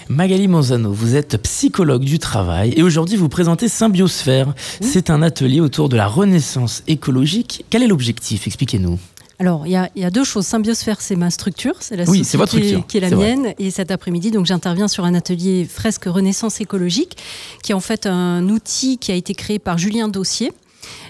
[0.10, 4.54] Magali Manzano, vous êtes psychologue du travail et aujourd'hui vous présentez Symbiosphère.
[4.82, 7.66] C'est un atelier autour de la renaissance écologique.
[7.70, 8.46] Quel est l'objectif?
[8.46, 9.00] Expliquez-nous.
[9.42, 10.46] Alors, il y, a- il y a deux choses.
[10.46, 13.36] Symbiosphère, c'est ma structure, c'est la Oui, structure, qui est la vrai.
[13.36, 13.54] mienne.
[13.58, 17.18] Et cet après-midi, donc, j'interviens sur un atelier fresque Renaissance écologique,
[17.64, 20.54] qui est en fait un outil qui a été créé par Julien Dossier.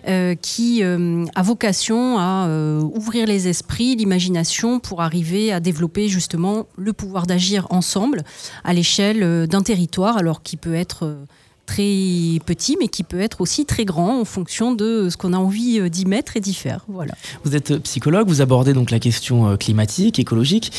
[0.08, 6.08] euh, qui euh, a vocation à euh, ouvrir les esprits, l'imagination pour arriver à développer
[6.10, 8.24] justement le pouvoir d'agir ensemble
[8.66, 11.16] à l'échelle d'un territoire, alors qui peut être
[11.72, 15.38] très petit, mais qui peut être aussi très grand en fonction de ce qu'on a
[15.38, 16.84] envie euh, d'y mettre et d'y faire.
[16.90, 17.14] Voilà.
[17.46, 20.72] Vous êtes psychologue, vous abordez donc la question euh, climatique, écologique.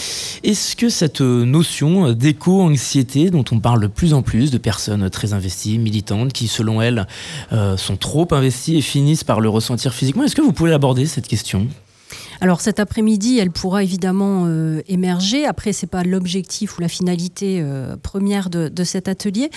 [0.44, 4.58] Est-ce que cette euh, notion euh, d'éco-anxiété dont on parle de plus en plus de
[4.58, 7.06] personnes très investies, militantes, qui selon elles
[7.52, 11.06] euh, sont trop investies et finissent par le ressentir physiquement, est-ce que vous pouvez aborder
[11.06, 11.68] cette question?
[12.42, 15.46] Alors cet après-midi, elle pourra évidemment euh, émerger.
[15.46, 19.48] Après, c'est pas l'objectif ou la finalité euh, première de, cet atelier.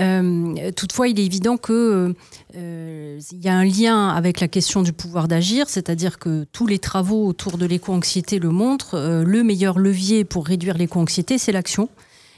[0.00, 2.14] Euh, toutefois, il est évident que
[2.56, 6.66] euh, il y a un lien avec la question du pouvoir d'agir, c'est-à-dire que tous
[6.66, 9.22] les travaux autour de l'éco-anxiété le montrent.
[9.22, 11.90] Le meilleur levier pour réduire l'éco-anxiété, c'est l'action.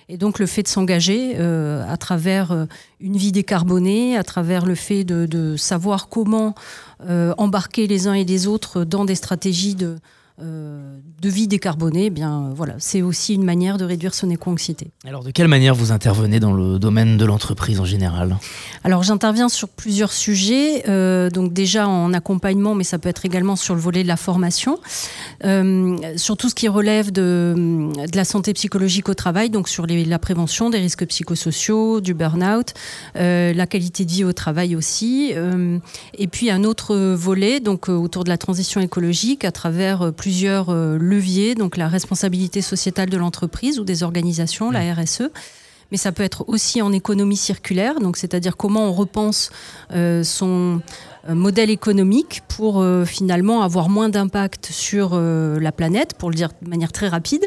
[0.08, 2.66] Et donc le fait de s'engager euh, à travers euh,
[3.00, 6.54] une vie décarbonée, à travers le fait de, savoir comment
[7.08, 9.96] euh, embarquer les uns et les autres dans des stratégies de,
[10.38, 14.90] de vie décarbonée, eh bien euh, voilà, c'est aussi une manière de réduire son éco-anxiété.
[15.07, 18.37] Alors de quelle manière vous intervenez dans le domaine de l'entreprise en général?
[18.85, 23.57] Alors j'interviens sur plusieurs sujets, euh, donc déjà en accompagnement, mais ça peut être également
[23.57, 24.79] sur le volet de la formation,
[25.44, 27.55] euh, sur tout ce qui relève de,
[28.11, 32.12] de la santé psychologique au travail, donc sur les- la prévention des risques psychosociaux, du
[32.14, 32.75] burn-out,
[33.16, 35.79] euh, la qualité de vie au travail aussi, euh,
[36.18, 40.11] et puis un autre volet donc euh, autour de la transition écologique à travers euh,
[40.26, 45.30] plusieurs euh, leviers, donc la responsabilité sociétale de l'entreprise ou des organisations, la RSE
[45.92, 49.50] mais ça peut être aussi en économie circulaire, donc c'est-à-dire comment on repense
[49.92, 50.80] euh, son
[51.34, 56.50] modèle économique pour euh, finalement avoir moins d'impact sur euh, la planète, pour le dire
[56.62, 57.44] de manière très rapide.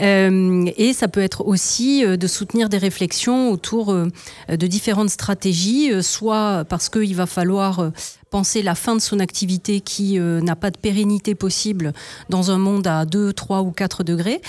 [0.00, 4.08] Euh, et ça peut être aussi euh, de soutenir des réflexions autour euh,
[4.48, 7.90] de différentes stratégies, euh, soit parce qu'il va falloir euh,
[8.30, 11.92] penser la fin de son activité qui euh, n'a pas de pérennité possible
[12.28, 14.40] dans un monde à 2, 3 ou 4 degrés,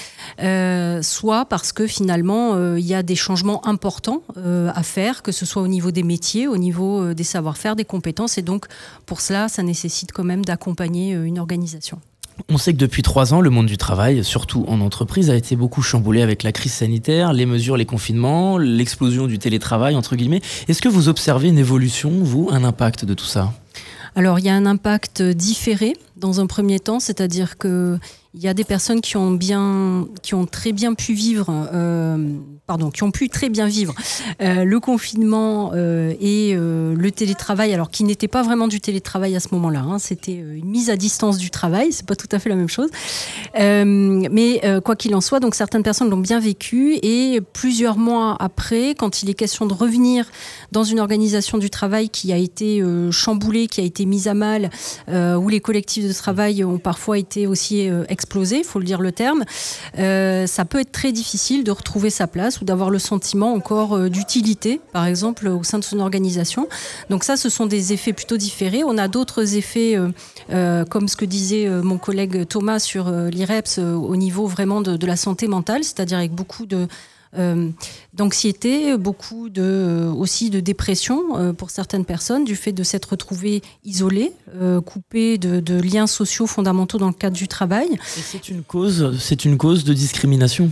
[0.42, 5.22] euh, soit parce que finalement euh, il y a des changements importants euh, à faire,
[5.22, 8.42] que ce soit au niveau des métiers, au niveau euh, des savoir-faire, des compétences, et
[8.42, 8.66] donc
[9.06, 12.00] pour cela, ça nécessite quand même d'accompagner euh, une organisation.
[12.50, 15.56] On sait que depuis trois ans, le monde du travail, surtout en entreprise, a été
[15.56, 20.42] beaucoup chamboulé avec la crise sanitaire, les mesures, les confinements, l'explosion du télétravail, entre guillemets.
[20.68, 23.54] Est-ce que vous observez une évolution, vous, un impact de tout ça?
[24.16, 28.00] Alors il y a un impact différé dans un premier temps, c'est-à-dire que
[28.38, 32.36] il y a des personnes qui ont bien, qui ont très bien pu vivre, euh,
[32.68, 33.96] pardon, qui ont pu très bien vivre
[34.42, 39.40] euh, le confinement euh, et le télétravail, alors qui n'était pas vraiment du télétravail à
[39.40, 39.80] ce moment-là.
[39.80, 42.70] hein, C'était une mise à distance du travail, c'est pas tout à fait la même
[42.70, 42.90] chose.
[43.56, 48.94] Mais quoi qu'il en soit, donc certaines personnes l'ont bien vécu et plusieurs mois après,
[48.94, 50.26] quand il est question de revenir
[50.72, 54.70] dans une organisation du travail qui a été chamboulée, qui a été mise à mal,
[55.08, 57.90] où les collectifs de travail ont parfois été aussi
[58.28, 59.46] explosés, faut le dire le terme,
[59.98, 63.96] euh, ça peut être très difficile de retrouver sa place ou d'avoir le sentiment encore
[63.96, 66.68] euh, d'utilité, par exemple, au sein de son organisation.
[67.10, 68.84] Donc ça, ce sont des effets plutôt différés.
[68.84, 69.98] On a d'autres effets,
[70.50, 75.16] euh, comme ce que disait mon collègue Thomas sur l'IREPS, au niveau vraiment de la
[75.16, 76.88] santé mentale, c'est-à-dire avec beaucoup de
[77.38, 77.70] euh,
[78.14, 83.12] d'anxiété, beaucoup de, euh, aussi de dépression euh, pour certaines personnes, du fait de s'être
[83.12, 84.34] retrouvées isolées,
[84.86, 87.88] coupées de, de liens sociaux fondamentaux dans le cadre du travail.
[88.06, 88.64] C'est une
[89.20, 90.72] c'est une cause de discrimination?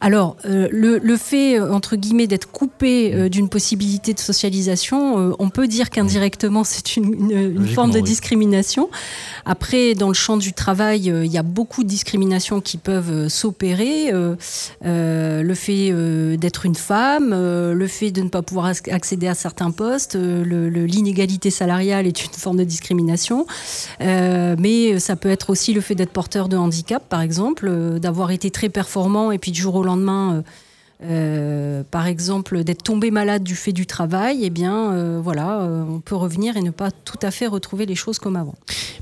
[0.00, 5.18] Alors, euh, le, le fait, euh, entre guillemets, d'être coupé euh, d'une possibilité de socialisation,
[5.18, 8.02] euh, on peut dire qu'indirectement, c'est une, une- une Logiquement, forme de oui.
[8.04, 8.90] discrimination.
[9.44, 14.12] Après, dans le champ du travail, il y a beaucoup de discriminations qui peuvent s'opérer.
[14.12, 15.92] Le fait
[16.36, 21.50] d'être une femme, le fait de ne pas pouvoir ac- accéder à certains postes, l'inégalité
[21.50, 23.46] salariale est une forme de discrimination.
[24.00, 28.50] Mais ça peut être aussi le fait d'être porteur de handicap, par exemple, d'avoir été
[28.50, 30.42] très performant et puis du jour au lendemain, euh,
[31.04, 34.40] euh, par exemple, d'être tombé malade du fait du travail.
[34.42, 37.94] Eh bien, euh, voilà, on peut revenir et ne pas tout à fait retrouver les
[37.94, 38.56] choses comme avant.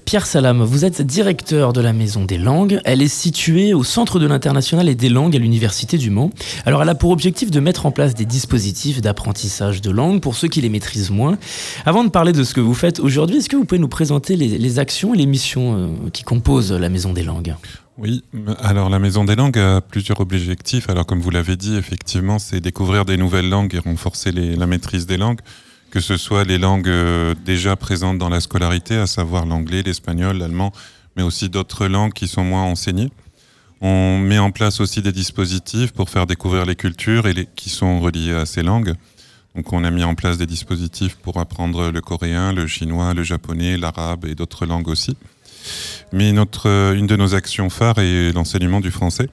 [0.05, 2.81] Pierre Salam, vous êtes directeur de la Maison des Langues.
[2.85, 6.31] Elle est située au centre de l'international et des langues à l'Université du Mans.
[6.65, 10.37] Alors, elle a pour objectif de mettre en place des dispositifs d'apprentissage de langues pour
[10.37, 11.39] ceux qui les maîtrisent moins.
[11.87, 14.37] Avant de parler de ce que vous faites aujourd'hui, est-ce que vous pouvez nous présenter
[14.37, 17.55] les, actions et les missions qui composent la Maison des Langues?
[17.99, 18.23] Oui,
[18.63, 20.91] alors la Maison des langues a plusieurs objectifs.
[20.91, 25.07] Alors comme vous l'avez dit, effectivement, c'est découvrir des nouvelles langues et renforcer la maîtrise
[25.07, 25.41] des langues,
[25.91, 30.37] que ce soit les langues euh, déjà présentes dans la scolarité, à savoir l'anglais, l'espagnol,
[30.37, 30.73] l'allemand,
[31.17, 33.11] mais aussi d'autres langues qui sont moins enseignées.
[33.81, 38.01] On met en place aussi des dispositifs pour faire découvrir les cultures et qui sont
[38.01, 38.95] reliées à ces langues.
[39.55, 43.23] Donc on a mis en place des dispositifs pour apprendre le coréen, le chinois, le
[43.23, 45.17] japonais, l'arabe et d'autres langues aussi.
[46.13, 49.29] Mais notre, euh, une de nos actions phares est l'enseignement du français.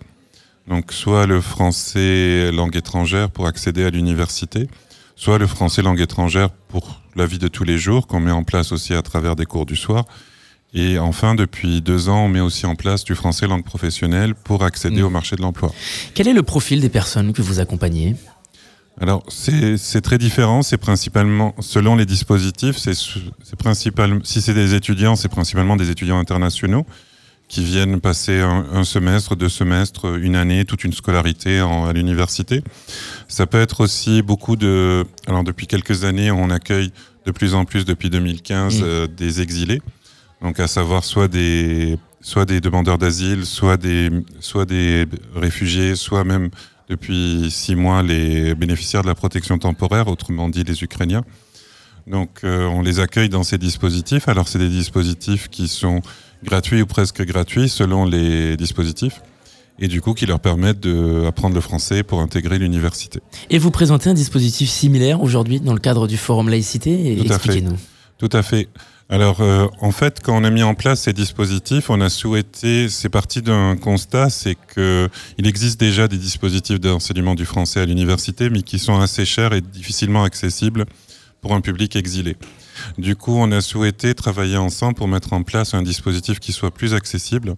[0.67, 4.67] Donc soit le français langue étrangère pour accéder à l'université,
[5.15, 8.43] soit le français langue étrangère pour la vie de tous les jours qu'on met en
[8.43, 10.05] place aussi à travers des cours du soir.
[10.75, 14.63] Et enfin, depuis deux ans, on met aussi en place du français langue professionnelle pour
[14.63, 15.05] accéder Mm.
[15.05, 15.71] au marché de l'emploi.
[16.15, 18.15] Quel est le profil des personnes que vous accompagnez?
[19.01, 20.61] Alors, c'est très différent.
[20.61, 26.85] C'est principalement, selon les dispositifs, c'est si c'est des étudiants, c'est principalement des étudiants internationaux
[27.49, 31.93] qui viennent passer un, un semestre, deux semestres, une année, toute une scolarité en- à
[31.93, 32.63] l'université.
[33.27, 35.05] Ça peut être aussi beaucoup de.
[35.27, 36.91] Alors, depuis quelques années, on accueille
[37.25, 38.83] de plus en plus, depuis 2015, Mm.
[38.83, 39.81] euh, des exilés.
[40.41, 46.23] Donc, à savoir soit des, soit des demandeurs d'asile, soit des, soit des réfugiés, soit
[46.23, 46.49] même
[46.89, 51.23] depuis six mois les bénéficiaires de la protection temporaire, autrement dit les Ukrainiens.
[52.07, 54.27] Donc euh, on les accueille dans ces dispositifs.
[54.27, 56.01] Alors c'est des dispositifs qui sont
[56.43, 59.21] gratuits ou presque gratuits selon les dispositifs
[59.79, 63.21] et du coup qui leur permettent d'apprendre le français pour intégrer l'université.
[63.49, 67.19] Et vous présentez un dispositif similaire aujourd'hui dans le cadre du forum laïcité.
[67.21, 67.77] Expliquez-nous.
[68.17, 68.69] Tout à fait.
[69.09, 72.89] Alors, euh, en fait, quand on a mis en place ces dispositifs, on a souhaité,
[72.89, 77.85] c'est parti d'un constat, c'est que il existe déjà des dispositifs d'enseignement du français à
[77.85, 80.85] l'université, mais qui sont assez chers et difficilement accessibles
[81.41, 82.37] pour un public exilé.
[82.97, 86.71] Du coup, on a souhaité travailler ensemble pour mettre en place un dispositif qui soit
[86.71, 87.55] plus accessible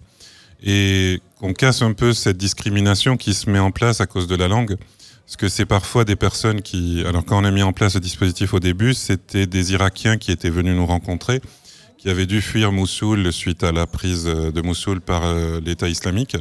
[0.62, 4.34] et qu'on casse un peu cette discrimination qui se met en place à cause de
[4.34, 4.76] la langue.
[5.26, 7.02] Parce que c'est parfois des personnes qui...
[7.04, 10.30] Alors quand on a mis en place le dispositif au début, c'était des Irakiens qui
[10.30, 11.40] étaient venus nous rencontrer,
[11.98, 15.88] qui avaient dû fuir Mossoul suite à la prise euh, de Mossoul par euh, l'État
[15.88, 16.36] islamique,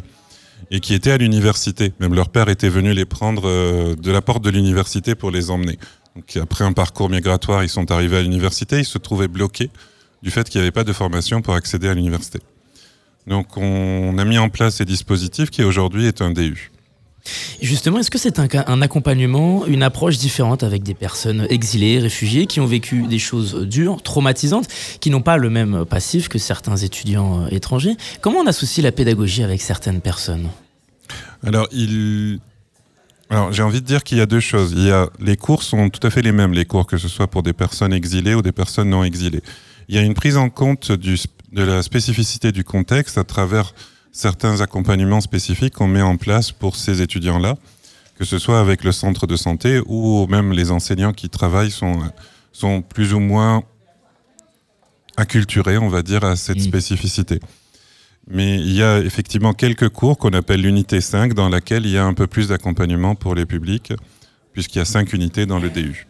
[0.69, 1.93] et qui étaient à l'université.
[2.00, 5.50] Même leur père était venu les prendre euh, de la porte de l'université pour les
[5.50, 5.80] emmener.
[6.15, 9.71] Donc après un parcours migratoire, ils sont arrivés à l'université, ils se trouvaient bloqués
[10.21, 12.38] du fait qu'il n'y avait pas de formation pour accéder à l'université.
[13.26, 16.71] Donc on a mis en place ces dispositifs qui aujourd'hui est un DU.
[17.61, 22.59] Justement, est-ce que c'est un, accompagnement, une approche différente avec des personnes exilées, réfugiées, qui
[22.59, 24.67] ont vécu des choses dures, traumatisantes,
[24.99, 27.95] qui n'ont pas le même passif que certains étudiants euh, étrangers?
[28.21, 30.49] Comment on associe la pédagogie avec certaines personnes?
[31.43, 31.67] Alors,
[33.51, 34.73] j'ai envie de dire qu'il y a deux choses.
[34.75, 35.09] Il y a...
[35.19, 37.53] Les cours sont tout à fait les mêmes, les cours, que ce soit pour des
[37.53, 39.41] personnes exilées ou des personnes non exilées.
[39.88, 41.17] Il y a une prise en compte de
[41.53, 43.73] la spécificité du contexte à travers
[44.15, 47.56] certains accompagnements spécifiques qu'on met en place pour ces étudiants-là,
[48.17, 51.99] que ce soit avec le centre de santé ou même les enseignants qui travaillent sont,
[52.54, 53.63] sont plus ou moins
[55.17, 57.41] acculturés, on va dire, à cette spécificité.
[58.28, 61.97] Mais il y a effectivement quelques cours qu'on appelle l'unité 5 dans laquelle il y
[61.97, 63.91] a un peu plus d'accompagnement pour les publics,
[64.54, 66.08] puisqu'il y a cinq unités dans le DU.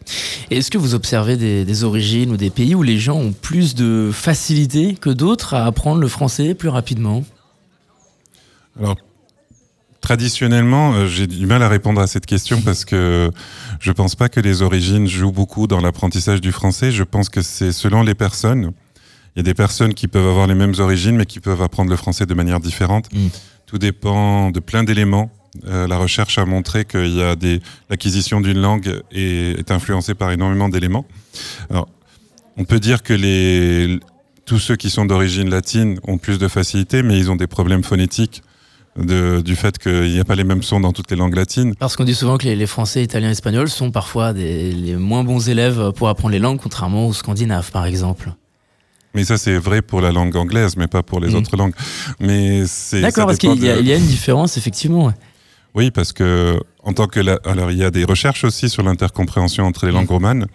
[0.52, 3.74] Est-ce que vous observez des, des origines ou des pays où les gens ont plus
[3.74, 7.24] de facilité que d'autres à apprendre le français plus rapidement?
[8.78, 8.96] Alors,
[10.00, 13.30] traditionnellement, euh, j'ai du mal à répondre à cette question parce que
[13.80, 16.92] je pense pas que les origines jouent beaucoup dans l'apprentissage du français.
[16.92, 18.72] Je pense que c'est selon les personnes.
[19.34, 21.90] Il y a des personnes qui peuvent avoir les mêmes origines, mais qui peuvent apprendre
[21.90, 23.12] le français de manière différente.
[23.12, 23.26] Mm.
[23.66, 25.30] Tout dépend de plein d'éléments.
[25.66, 27.60] Euh, la recherche a montré qu'il y a des
[27.90, 31.06] l'acquisition d'une langue est, est influencée par énormément d'éléments.
[31.70, 31.88] Alors,
[32.56, 33.98] on peut dire que les
[34.44, 37.82] tous ceux qui sont d'origine latine ont plus de facilité, mais ils ont des problèmes
[37.82, 38.42] phonétiques
[38.98, 41.74] de, du fait qu'il n'y a pas les mêmes sons dans toutes les langues latines.
[41.76, 45.24] Parce qu'on dit souvent que les, les Français, Italiens, Espagnols sont parfois des, les moins
[45.24, 48.32] bons élèves pour apprendre les langues, contrairement aux Scandinaves, par exemple.
[49.14, 51.34] Mais ça, c'est vrai pour la langue anglaise, mais pas pour les Mm.
[51.36, 51.74] autres langues.
[52.20, 55.12] Mais c'est D'accord, parce qu'il y, a- de- il y a une différence, effectivement.
[55.74, 58.82] Oui, parce que en tant que la- alors il y a des recherches aussi sur
[58.82, 60.46] l'intercompréhension entre les langues romanes,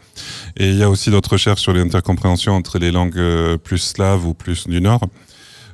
[0.57, 4.25] et il y a aussi d'autres recherches sur l'intercompréhension entre les langues euh, plus slaves
[4.25, 5.01] ou plus du nord.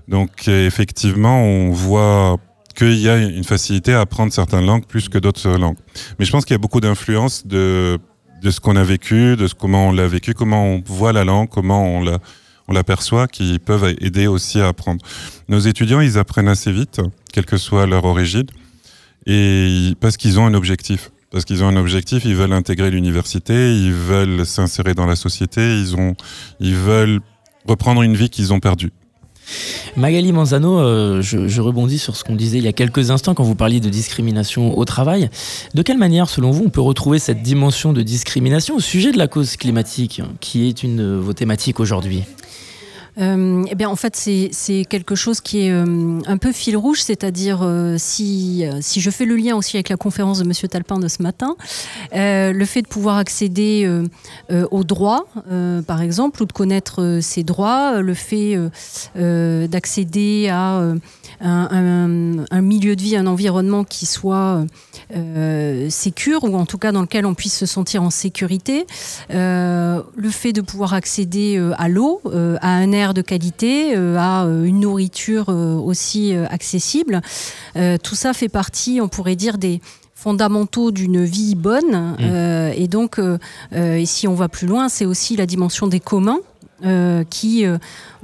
[0.09, 2.37] Donc effectivement, on voit
[2.77, 5.77] qu'il y a une facilité à apprendre certaines langues plus que d'autres langues.
[6.19, 7.97] Mais je pense qu'il y a beaucoup d'influence de
[8.43, 11.23] de ce qu'on a vécu, de ce, comment on l'a vécu, comment on voit la
[11.23, 12.19] langue, comment on la
[12.69, 15.03] on l'aperçoit, qui peuvent aider aussi à apprendre.
[15.47, 18.45] Nos étudiants, ils apprennent assez vite, quelle que soit leur origine
[19.27, 21.11] et parce qu'ils ont un objectif.
[21.29, 25.61] Parce qu'ils ont un objectif, ils veulent intégrer l'université, ils veulent s'insérer dans la société,
[25.61, 26.15] ils, ont,
[26.61, 27.19] ils veulent
[27.67, 28.91] reprendre une vie qu'ils ont perdue.
[29.95, 33.33] Magali Manzano, euh, je, je rebondis sur ce qu'on disait il y a quelques instants
[33.33, 35.29] quand vous parliez de discrimination au travail.
[35.73, 39.17] De quelle manière, selon vous, on peut retrouver cette dimension de discrimination au sujet de
[39.17, 42.23] la cause climatique, qui est une de vos thématiques aujourd'hui?
[43.19, 47.01] Euh, eh bien, en fait, c'est quelque chose qui est euh, un peu fil rouge,
[47.01, 50.99] c'est-à-dire euh, si, si je fais le lien aussi avec la conférence de Monsieur Talpin
[50.99, 51.55] de ce matin,
[52.13, 53.89] le fait de pouvoir accéder
[54.49, 55.25] aux droits,
[55.87, 58.57] par exemple, ou de connaître ses droits, le fait
[59.15, 60.93] d'accéder à
[61.41, 64.65] un, un- un milieu de vie, un environnement qui soit
[65.15, 68.85] euh, sécure, ou en tout cas dans lequel on puisse se sentir en sécurité,
[69.31, 73.95] euh, le fait de pouvoir accéder euh, à l'eau, euh, à un air de qualité,
[73.95, 77.21] à une nourriture aussi accessible,
[78.03, 79.81] tout ça fait partie, on pourrait dire, des
[80.15, 82.15] fondamentaux d'une vie bonne.
[82.19, 83.37] Euh, et donc, euh,
[83.71, 86.39] et si on va plus loin, c'est aussi la dimension des communs
[86.85, 87.65] euh, qui,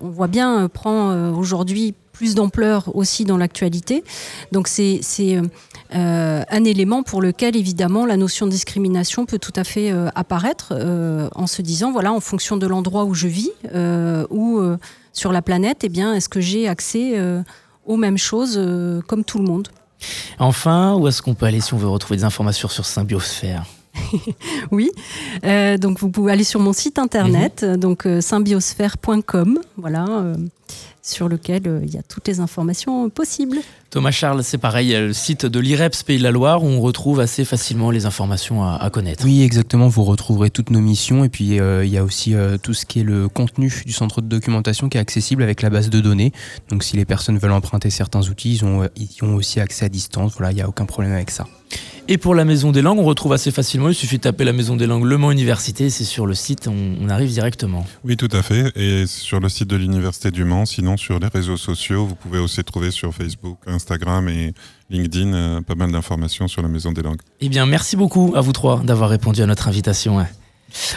[0.01, 4.03] on voit bien, prend aujourd'hui plus d'ampleur aussi dans l'actualité.
[4.53, 5.01] Donc c'est
[5.95, 10.09] euh, un élément pour lequel évidemment la notion de discrimination peut tout à fait euh,
[10.15, 13.51] apparaître euh, en se disant voilà en fonction de l'endroit où je vis
[14.29, 14.61] ou
[15.11, 17.19] sur la planète eh bien est-ce que j'ai accès
[17.85, 18.61] aux mêmes choses
[19.07, 19.67] comme tout le monde?
[20.37, 23.65] Enfin, où est-ce qu'on peut aller si on veut retrouver des informations sur Symbiosphère?
[24.71, 24.91] Oui,
[25.79, 30.33] donc vous pouvez aller sur mon site internet, donc euh, symbiosphère.com, voilà,
[31.03, 33.57] sur lequel euh, il y a toutes les informations possibles.
[33.89, 36.63] Thomas Charles, c'est pareil, il y a le site de l'IREPS Pays de la Loire
[36.63, 39.25] où on retrouve assez facilement les informations à, à connaître.
[39.25, 39.89] Oui, exactement.
[39.89, 42.85] Vous retrouverez toutes nos missions et puis euh, il y a aussi euh, tout ce
[42.85, 45.99] qui est le contenu du centre de documentation qui est accessible avec la base de
[45.99, 46.31] données.
[46.69, 49.89] Donc si les personnes veulent emprunter certains outils, ils ont, ils ont aussi accès à
[49.89, 50.33] distance.
[50.37, 51.45] Voilà, il n'y a aucun problème avec ça.
[52.09, 54.51] Et pour la Maison des Langues, on retrouve assez facilement, il suffit de taper la
[54.51, 57.85] Maison des Langues Le Mans Université, c'est sur le site, on, on arrive directement.
[58.03, 58.73] Oui, tout à fait.
[58.75, 62.39] Et sur le site de l'Université du Mans, sinon sur les réseaux sociaux, vous pouvez
[62.39, 64.53] aussi trouver sur Facebook, Instagram et
[64.89, 67.21] LinkedIn euh, pas mal d'informations sur la Maison des Langues.
[67.39, 70.19] Eh bien, merci beaucoup à vous trois d'avoir répondu à notre invitation.
[70.19, 70.27] hein.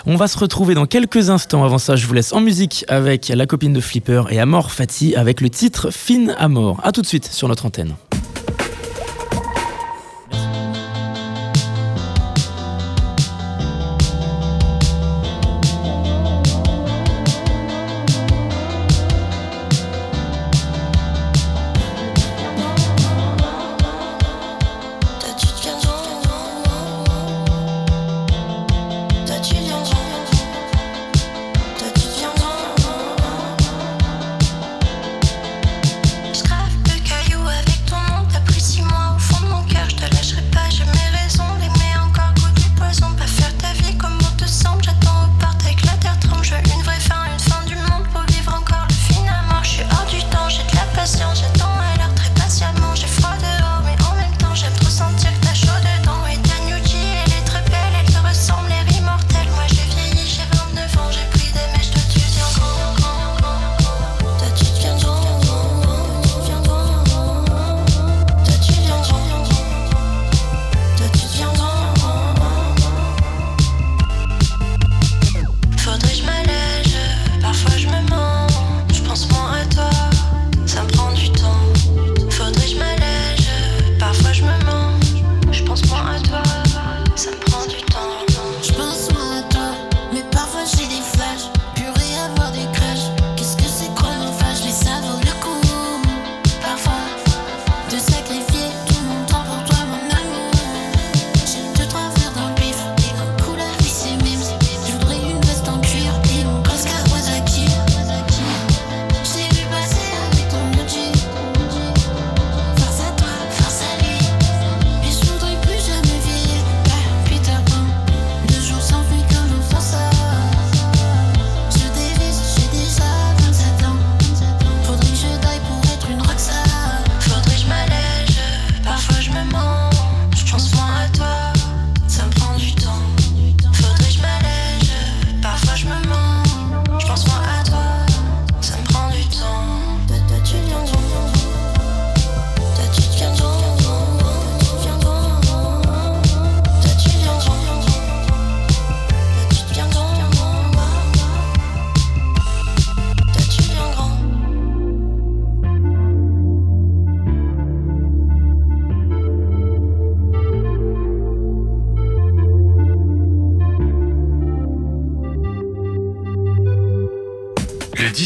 [0.06, 1.62] On va se retrouver dans quelques instants.
[1.64, 5.14] Avant ça, je vous laisse en musique avec la copine de Flipper et Amor Fati
[5.14, 6.80] avec le titre Fine Amor.
[6.82, 7.94] A tout de suite sur notre antenne.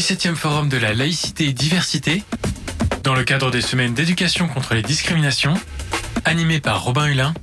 [0.01, 2.23] 17e forum de la laïcité et diversité,
[3.03, 5.53] dans le cadre des semaines d'éducation contre les discriminations,
[6.25, 7.35] animé par Robin Hulin,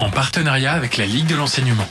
[0.00, 1.86] en partenariat avec la Ligue de l'enseignement.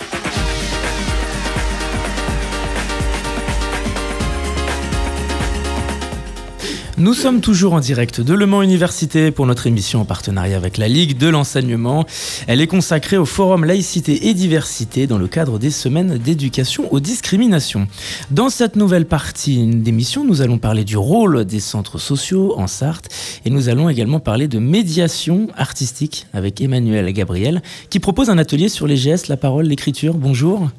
[6.98, 10.78] Nous sommes toujours en direct de Le Mans Université pour notre émission en partenariat avec
[10.78, 12.06] la Ligue de l'enseignement.
[12.48, 17.02] Elle est consacrée au forum laïcité et diversité dans le cadre des semaines d'éducation aux
[17.02, 17.90] discriminations.
[18.32, 23.10] Dans cette nouvelle partie d'émission, nous allons parler du rôle des centres sociaux en Sarthe
[23.44, 28.70] et nous allons également parler de médiation artistique avec Emmanuel Gabriel qui propose un atelier
[28.70, 30.14] sur les gestes, la parole, l'écriture.
[30.14, 30.70] Bonjour.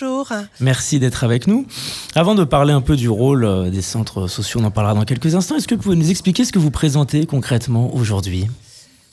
[0.00, 0.28] Bonjour.
[0.60, 1.66] Merci d'être avec nous.
[2.14, 5.04] Avant de parler un peu du rôle euh, des centres sociaux, on en parlera dans
[5.04, 5.56] quelques instants.
[5.56, 8.46] Est-ce que vous pouvez nous expliquer ce que vous présentez concrètement aujourd'hui?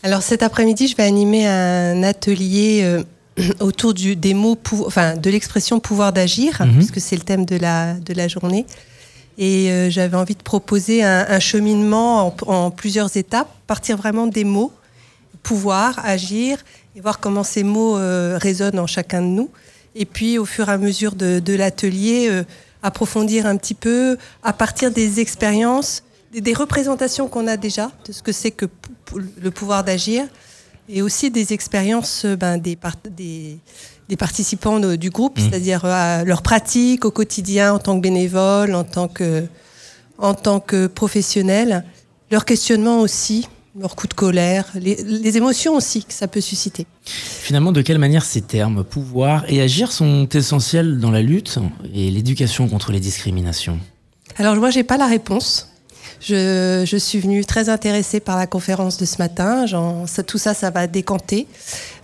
[0.03, 3.03] Alors cet après-midi, je vais animer un atelier euh,
[3.59, 6.75] autour du, des mots, pou- enfin de l'expression pouvoir d'agir, Mhm.
[6.75, 8.65] puisque c'est le thème de la, de la journée.
[9.37, 14.27] Et euh, j'avais envie de proposer un, un cheminement en, en plusieurs étapes, partir vraiment
[14.27, 14.71] des mots,
[15.43, 16.59] pouvoir, agir,
[16.95, 19.49] et voir comment ces mots euh, résonnent en chacun de nous.
[19.95, 22.43] Et puis, au fur et à mesure de, de l'atelier, euh,
[22.83, 28.11] approfondir un petit peu à partir des expériences, des, des représentations qu'on a déjà de
[28.11, 28.65] ce que c'est que
[29.41, 30.25] le pouvoir d'agir,
[30.89, 32.77] et aussi des expériences euh, ben, des,
[33.11, 33.57] des,
[34.07, 35.43] des participants de- du groupe, Mhm.
[35.49, 39.45] c'est-à-dire euh, leur pratique au quotidien en tant que bénévole, en tant que,
[40.19, 41.83] en tant que professionnel,
[42.31, 43.47] leur questionnement aussi,
[43.79, 46.85] leur coup de colère, les, les émotions aussi que ça peut susciter.
[47.05, 51.59] Finalement, de quelle manière ces termes, pouvoir et agir, sont essentiels dans la lutte
[51.93, 53.79] et l'éducation contre les discriminations?
[54.37, 55.69] Alors moi, j'ai pas la réponse.
[56.19, 59.67] Je, je suis venue très intéressée par la conférence de ce matin.
[59.67, 61.47] Genre, ça- tout ça, ça va décanter.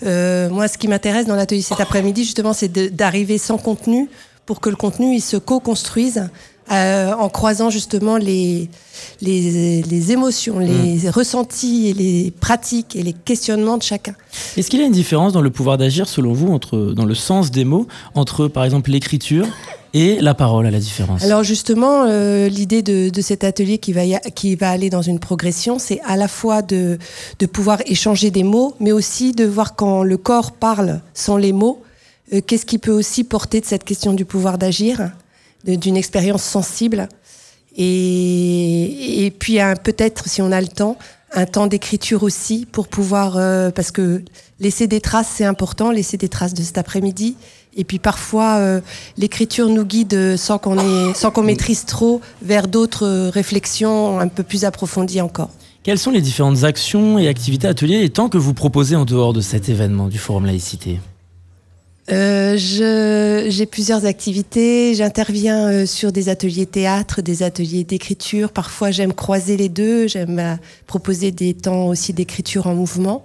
[0.06, 4.10] Euh, moi, ce qui m'intéresse dans l'atelier cet après-midi, justement, c'est d'arriver sans contenu
[4.46, 6.30] pour que le contenu il se co-construise
[6.72, 8.70] euh, en croisant justement les,
[9.22, 14.16] les, les émotions, les ressentis, et les pratiques et les questionnements de chacun.
[14.58, 17.16] Est-ce qu'il y a une différence dans le pouvoir d'agir, selon vous, entre, dans le
[17.16, 19.48] sens des mots, entre, par exemple, l'écriture
[19.94, 21.24] et la parole à la différence?
[21.24, 24.90] Alors justement, euh, l'idée de, de cet atelier qui va, y a- qui va aller
[24.90, 26.98] dans une progression, c'est à la fois de,
[27.40, 31.54] de pouvoir échanger des mots, mais aussi de voir quand le corps parle sans les
[31.54, 31.84] mots,
[32.34, 35.12] euh, qu'est-ce qui peut aussi porter de cette question du pouvoir d'agir,
[35.64, 37.08] d'une expérience sensible.
[37.76, 40.98] Et, et puis peut-être, si on a le temps,
[41.34, 44.22] un temps d'écriture aussi pour pouvoir, euh, parce que
[44.60, 47.36] laisser des traces, c'est important, laisser des traces de cet après-midi.
[47.76, 48.82] Et puis parfois, euh,
[49.18, 54.64] l'écriture nous guide sans qu'on sans qu'on maîtrise trop vers d'autres réflexions un peu plus
[54.64, 55.50] approfondies encore.
[55.82, 59.34] Quelles sont les différentes actions et activités ateliers et temps que vous proposez en dehors
[59.34, 61.00] de cet événement du Forum Laïcité?
[62.12, 64.94] Euh, J'ai plusieurs activités.
[64.94, 68.52] J'interviens euh, sur des ateliers théâtre, des ateliers d'écriture.
[68.52, 70.08] Parfois, j'aime croiser les deux.
[70.08, 73.24] J'aime euh, proposer des temps aussi d'écriture en mouvement.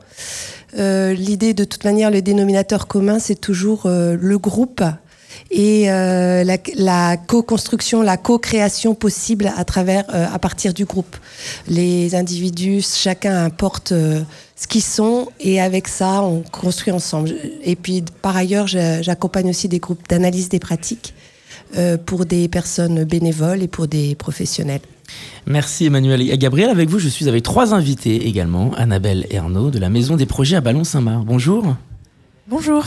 [0.79, 4.83] Euh, L'idée, de toute manière, le dénominateur commun, c'est toujours euh, le groupe
[5.51, 11.16] et la, co-construction, la co-création possible à travers, à partir du groupe.
[11.68, 13.93] Les individus, chacun apporte
[14.59, 17.33] ce qu'ils sont et avec ça, on construit ensemble.
[17.63, 21.15] Et puis, par ailleurs, j'accompagne aussi des groupes d'analyse des pratiques
[21.77, 24.81] euh, pour des personnes bénévoles et pour des professionnels.
[25.47, 26.71] Merci Emmanuel et Gabriel.
[26.71, 28.73] Avec vous, je suis avec trois invités également.
[28.75, 31.25] Annabelle Ernaud de la Maison des Projets à Ballon-Saint-Marc.
[31.25, 31.77] Bonjour.
[32.51, 32.83] Bonjour.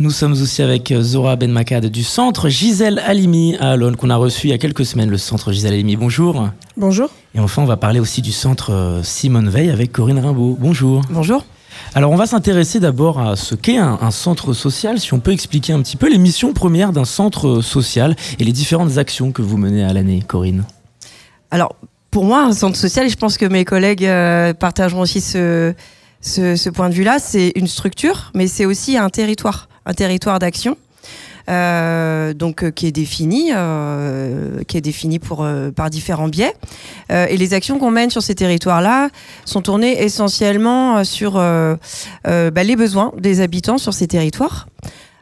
[0.00, 4.16] Nous sommes aussi avec euh, Zora Benmakad du centre Gisèle Halimi à Alonne qu'on a
[4.16, 5.96] reçu il y a quelques semaines, le centre Gisèle Halimi.
[5.96, 6.50] Bonjour.
[6.76, 7.08] Bonjour.
[7.34, 10.58] Et enfin, on va parler aussi du centre euh, Simone Veil avec Corinne Rimbaud.
[10.60, 11.00] Bonjour.
[11.08, 11.42] Bonjour.
[11.94, 15.00] Alors, on va s'intéresser d'abord à ce qu'est un, un centre social.
[15.00, 18.52] Si on peut expliquer un petit peu les missions premières d'un centre social et les
[18.52, 20.64] différentes actions que vous menez à l'année, Corinne.
[21.50, 21.76] Alors,
[22.10, 25.72] pour moi, un centre social, et je pense que mes collègues euh, partageront aussi ce,
[26.20, 30.76] ce, point de vue-là, c'est une structure, mais c'est aussi un territoire, un territoire d'action.
[31.48, 35.18] euh, donc euh, qui est défini, euh, qui est défini
[35.74, 36.52] par différents biais.
[37.10, 39.08] Et les actions qu'on mène sur ces territoires-là
[39.46, 44.68] sont tournées essentiellement sur bah, les besoins des habitants sur ces territoires.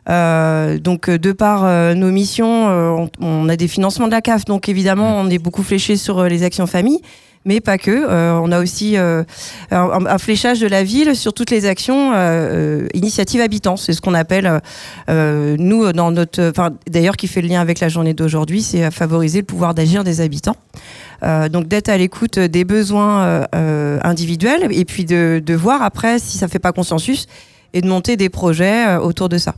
[0.09, 5.21] Donc, de par nos missions, on, on a des financements de la CAF, donc évidemment,
[5.21, 7.01] on est beaucoup fléché sur les actions famille,
[7.47, 7.91] mais pas que.
[7.91, 9.25] Euh, on a aussi euh,
[9.71, 13.77] un, un fléchage de la ville sur toutes les actions euh, euh, initiatives habitants.
[13.77, 14.61] C'est ce qu'on appelle,
[15.09, 16.53] nous, dans notre.
[16.91, 20.05] D'ailleurs, qui fait le lien avec la journée d'aujourd'hui, c'est à favoriser le pouvoir d'agir
[20.05, 20.57] des habitants.
[21.23, 23.47] Euh, donc d'être à l'écoute des besoins
[24.03, 27.27] individuels et puis de, de voir après si ça fait pas consensus
[27.73, 29.55] et de monter des projets autour de ça.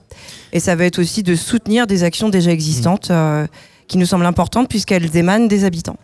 [0.52, 3.46] Et ça va être aussi de soutenir des actions déjà existantes euh,
[3.86, 5.96] qui nous semblent importantes puisqu'elles émanent des habitants.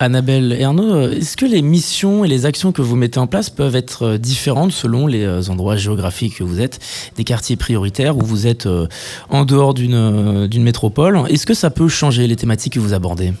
[0.00, 3.76] Annabelle euh, est-ce que les missions et les actions que vous mettez en place peuvent
[3.76, 6.80] être euh, différentes selon les euh, endroits géographiques que vous êtes,
[7.16, 8.88] des quartiers prioritaires où vous êtes euh,
[9.28, 11.22] en dehors d'une métropole?
[11.28, 13.32] Est-ce que ça peut changer les thématiques que vous abordez?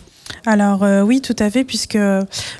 [0.44, 1.98] Alors euh, oui, tout à fait, puisque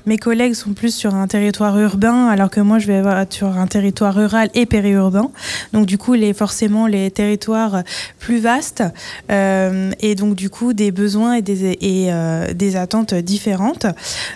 [0.07, 3.49] mes collègues sont plus sur un territoire urbain, alors que moi je vais être sur
[3.49, 5.31] un territoire rural et périurbain.
[5.73, 7.83] Donc du coup, forcément les territoires
[8.21, 8.85] plus vastes
[9.31, 13.87] euh, et donc du coup des besoins et des, euh, des attentes différentes.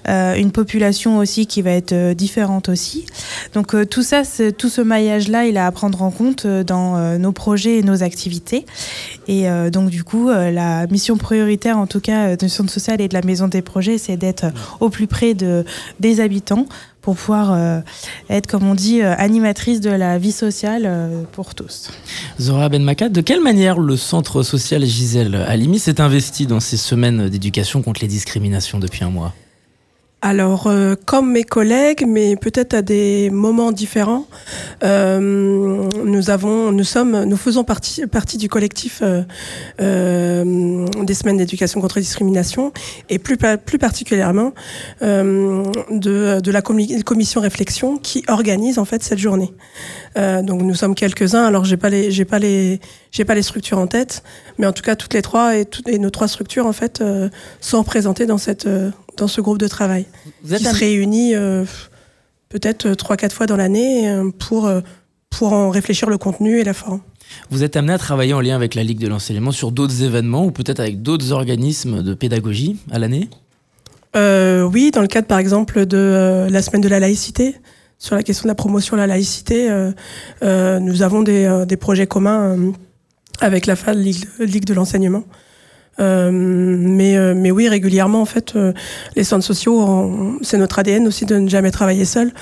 [0.06, 3.06] Une population aussi qui va être différente aussi.
[3.54, 4.22] Donc tout ça,
[4.56, 8.66] tout ce maillage-là, il est à prendre en compte dans nos projets et nos activités.
[9.28, 12.70] Et euh, donc du coup, euh, la mission prioritaire, en tout cas euh, de centre
[12.70, 14.46] social et de la maison des projets, c'est d'être
[14.80, 15.64] au plus près de,
[16.00, 16.66] des habitants
[17.06, 17.80] pour pouvoir euh,
[18.30, 21.90] être, comme on dit, euh, animatrice de la vie sociale euh, pour tous.
[22.40, 27.28] Zora Benmakat, de quelle manière le centre social Gisèle Halimi s'est investi dans ces semaines
[27.28, 29.32] d'éducation contre les discriminations depuis un mois?
[30.22, 34.26] Alors, euh, comme mes collègues, mais peut-être à des moments différents,
[34.82, 38.02] euh, nous avons, nous sommes, nous faisons partie,
[38.38, 39.02] du collectif
[39.78, 42.72] euh, des semaines d'éducation contre la discrimination
[43.10, 44.52] et plus, plus particulièrement
[45.02, 49.52] de, la commi- commission réflexion qui organise en fait cette journée.
[50.16, 51.44] Donc nous sommes quelques-uns.
[51.44, 52.80] Alors j'ai pas les, pas les,
[53.12, 54.22] j'ai pas les structures en tête,
[54.58, 57.04] mais en tout cas toutes les trois et, toutes- et nos trois structures en fait
[57.60, 58.66] sont représentées dans cette,
[59.16, 60.06] dans ce groupe de travail
[60.42, 61.64] Vous êtes qui un- se réunit euh,
[62.48, 64.80] peut-être trois quatre fois dans l'année euh, pour euh,
[65.30, 67.00] pour en réfléchir le contenu et la forme.
[67.50, 70.44] Vous êtes amené à travailler en lien avec la Ligue de l'enseignement sur d'autres événements
[70.46, 73.28] ou peut-être avec d'autres organismes de pédagogie à l'année?
[74.14, 77.54] Euh, oui, dans le cadre par exemple de euh, la semaine de la laïcité,
[77.98, 79.90] sur la question de la promotion de la laïcité, euh,
[80.42, 82.70] euh, nous avons des, euh, des projets communs euh,
[83.40, 85.24] avec la FAL, Ligue, Ligue de l'enseignement.
[85.98, 88.72] Euh, mais, euh, mais oui, régulièrement, en fait, euh,
[89.14, 92.32] les centres sociaux, c'est notre ADN aussi de ne jamais travailler seul.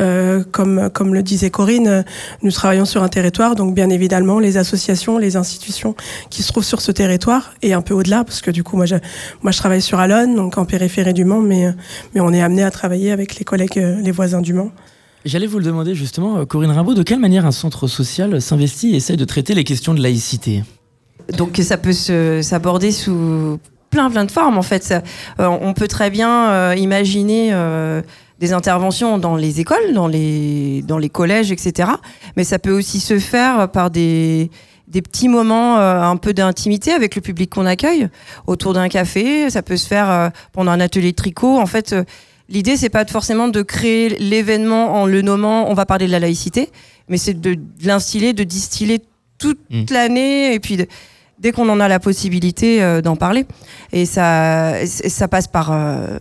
[0.00, 2.04] Euh, comme, comme le disait Corinne,
[2.42, 5.94] nous travaillons sur un territoire, donc bien évidemment, les associations, les institutions
[6.30, 8.86] qui se trouvent sur ce territoire et un peu au-delà, parce que du coup, moi,
[8.86, 8.96] je,
[9.42, 11.72] moi, je travaille sur Alonne, donc en périphérie du Mans, mais,
[12.14, 14.70] mais on est amené à travailler avec les collègues, les voisins du Mans.
[15.24, 18.96] J'allais vous le demander justement, Corinne Rimbaud, de quelle manière un centre social s'investit et
[18.96, 20.62] essaye de traiter les questions de laïcité?
[21.36, 21.92] Donc ça peut
[22.42, 23.58] s'aborder sous
[23.90, 24.82] plein plein de formes en fait.
[24.84, 25.02] Ça,
[25.40, 28.02] euh, on peut très bien euh, imaginer euh,
[28.40, 31.88] des interventions dans les écoles, dans les dans les collèges, etc.
[32.36, 34.50] Mais ça peut aussi se faire par des
[34.88, 38.08] des petits moments euh, un peu d'intimité avec le public qu'on accueille
[38.46, 39.48] autour d'un café.
[39.48, 41.58] Ça peut se faire euh, pendant un atelier de tricot.
[41.58, 42.04] En fait, euh,
[42.50, 45.70] l'idée c'est pas forcément de créer l'événement en le nommant.
[45.70, 46.70] On va parler de la laïcité,
[47.08, 49.00] mais c'est de, de l'instiller, de distiller
[49.38, 49.58] toute
[49.90, 50.86] l'année et puis de-
[51.44, 53.46] dès qu'on en a la possibilité euh, d'en parler.
[53.92, 56.18] Et ça, ça passe par, euh,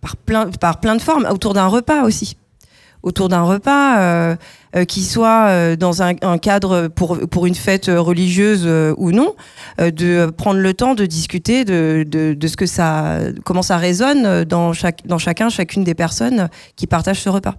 [0.00, 2.36] par, plein, par plein de formes, autour d'un repas aussi.
[3.02, 4.36] Autour d'un repas euh,
[4.76, 9.34] euh, qui soit dans un, cadre pour, pour une fête religieuse ou non,
[9.78, 14.72] de prendre le temps de discuter de, de, ce que ça, comment ça résonne dans,
[14.72, 17.56] chaque, dans chacun, chacune des personnes qui partagent ce repas.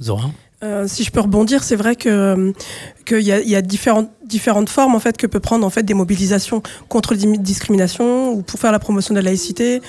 [0.00, 0.30] Zora?
[0.64, 2.52] Euh, si je peux rebondir, c'est vrai que
[3.04, 6.62] qu'il y a, différentes différentes formes en fait que peut prendre en fait des mobilisations
[6.88, 9.82] contre la dim- discrimination ou pour faire la promotion de la laïcité,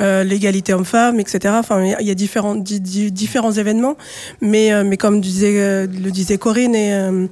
[0.00, 1.54] euh, l'égalité homme-femme, etc.
[1.58, 3.96] Enfin, il y a- différents di- di- différents événements,
[4.40, 7.26] mais euh, mais comme euh, le disait Corinne, euh,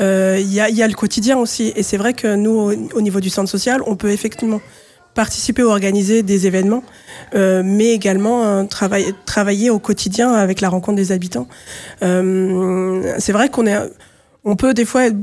[0.00, 1.74] euh, il y a le quotidien aussi.
[1.76, 4.62] Et c'est vrai que nous au niveau du centre social, on peut effectivement
[5.18, 6.84] participer ou organiser des événements,
[7.34, 8.64] euh, mais également euh,
[9.26, 11.48] travailler, au quotidien avec la rencontre des habitants.
[12.04, 13.78] Euh, c'est vrai qu'on est,
[14.44, 15.16] on peut des fois être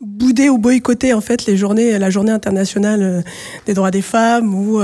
[0.00, 3.24] bouder ou boycotter en fait les journées, la journée internationale
[3.66, 4.78] des droits des femmes ou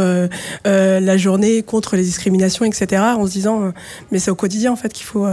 [0.65, 3.03] la journée contre les discriminations, etc.
[3.17, 3.73] En se disant,
[4.11, 5.27] mais c'est au quotidien en fait qu'il faut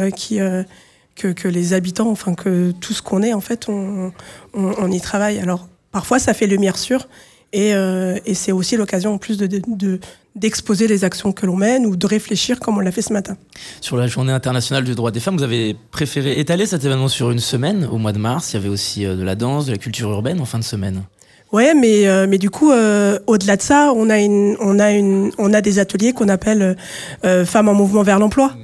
[1.15, 4.11] que, les habitants, enfin que tout ce qu'on est en fait, on,
[4.53, 5.39] on, on y travaille.
[5.39, 7.07] Alors parfois ça fait lumière sûre.
[7.53, 9.99] Et, euh, et c'est aussi l'occasion en plus de, de, de-
[10.35, 13.37] d'exposer les actions que l'on mène ou de réfléchir comme on l'a fait ce matin.
[13.79, 17.29] Sur la journée internationale du droit des femmes, vous avez préféré étaler cet événement sur
[17.29, 18.51] une semaine au mois de mars.
[18.51, 20.63] Il y avait aussi euh, de la danse, de la culture urbaine en fin de
[20.63, 21.03] semaine.
[21.51, 24.89] Ouais, mais euh, mais du coup, euh, au-delà de ça, on a une, on a
[24.91, 26.75] une, on a des ateliers qu'on appelle
[27.25, 28.55] euh, femmes en mouvement vers l'emploi.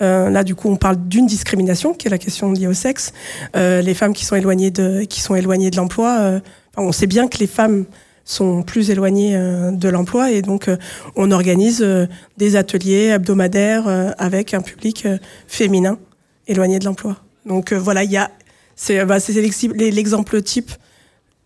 [0.00, 3.12] Euh, là, du coup, on parle d'une discrimination, qui est la question liée au sexe.
[3.56, 6.18] Euh, les femmes qui sont éloignées de, qui sont éloignées de l'emploi.
[6.20, 6.40] euh,
[6.76, 7.84] on sait bien que les femmes
[8.26, 10.76] sont plus éloignées euh, de l'emploi et donc euh,
[11.14, 12.06] on organise euh,
[12.36, 15.06] des ateliers hebdomadaires avec un public
[15.46, 15.96] féminin
[16.46, 17.16] éloigné de l'emploi.
[17.46, 18.30] Donc voilà, il y a,
[18.74, 19.16] c'est bah,
[19.78, 20.72] l'exemple type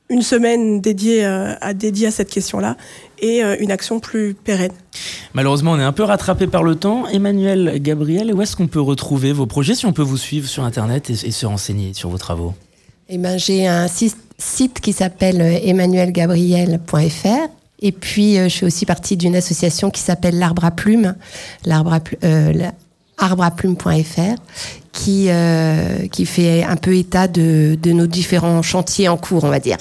[0.09, 2.77] une semaine dédiée euh, à, dédiée à cette question-là
[3.21, 4.73] et euh, une action plus pérenne.
[5.35, 7.07] Malheureusement, on est un peu rattrapé par le temps.
[7.07, 10.65] Emmanuel, Gabriel, où est-ce qu'on peut retrouver vos projets si on peut vous suivre sur
[10.65, 12.55] Internet et, et se renseigner sur vos travaux?
[13.09, 17.49] Eh ben, j'ai un sis- site qui s'appelle euh, emmanuelgabriel.fr
[17.81, 21.15] Et puis, euh, je fais aussi partie d'une association qui s'appelle l'Arbre à Plumes,
[21.65, 22.71] l'arbre à, euh,
[23.19, 24.41] arbreaplume.fr,
[24.93, 29.49] qui, euh, qui fait un peu état de, de nos différents chantiers en cours, on
[29.49, 29.77] va dire.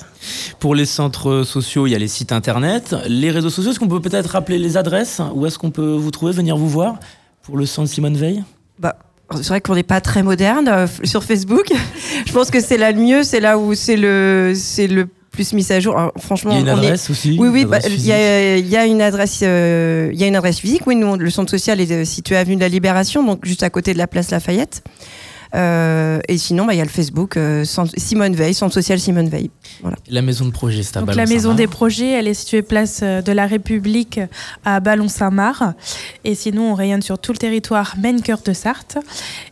[0.59, 2.95] Pour les centres sociaux, il y a les sites internet.
[3.07, 5.21] Les réseaux sociaux, est-ce qu'on peut peut-être rappeler les adresses?
[5.33, 6.99] Où est-ce qu'on peut vous trouver, venir vous voir
[7.41, 8.43] Pour le centre Simone Veil?
[8.77, 8.97] Bah,
[9.37, 11.65] c'est vrai qu'on n'est pas très moderne euh, sur Facebook.
[12.25, 15.53] Je pense que c'est là le mieux, c'est là où c'est le, c'est le plus
[15.53, 15.97] mis à jour.
[15.97, 18.05] Alors, franchement, Il y a une on est- adresse aussi Oui, oui, bah, adresse il
[18.05, 20.81] y, a, y a une adresse, euh, il y a une adresse physique.
[20.87, 23.69] Oui, nous, le centre social est euh, situé avenue de la Libération, donc juste à
[23.69, 24.83] côté de la place Lafayette.
[25.55, 28.99] Euh, et sinon, bah, il y a le Facebook euh, Centre- Simone Veil, centre social
[28.99, 29.49] Simone Veil.
[29.81, 29.97] Voilà.
[30.09, 32.99] La maison de projet, c'est à Donc la maison des projets, elle est située place
[33.01, 34.19] euh, de la République
[34.63, 35.63] à Ballon-Saint-Marc.
[36.23, 38.99] Et sinon, on rayonne sur tout le territoire Maine-Cœur de Sarthe.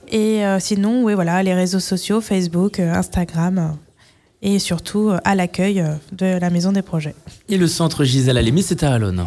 [0.09, 3.75] Et euh, sinon, oui, voilà, les réseaux sociaux, Facebook, euh, Instagram.
[4.43, 7.15] et surtout à l'accueil de la maison des projets.
[7.49, 9.25] Et le centre Gisèle Halimi, c'est à Alonne.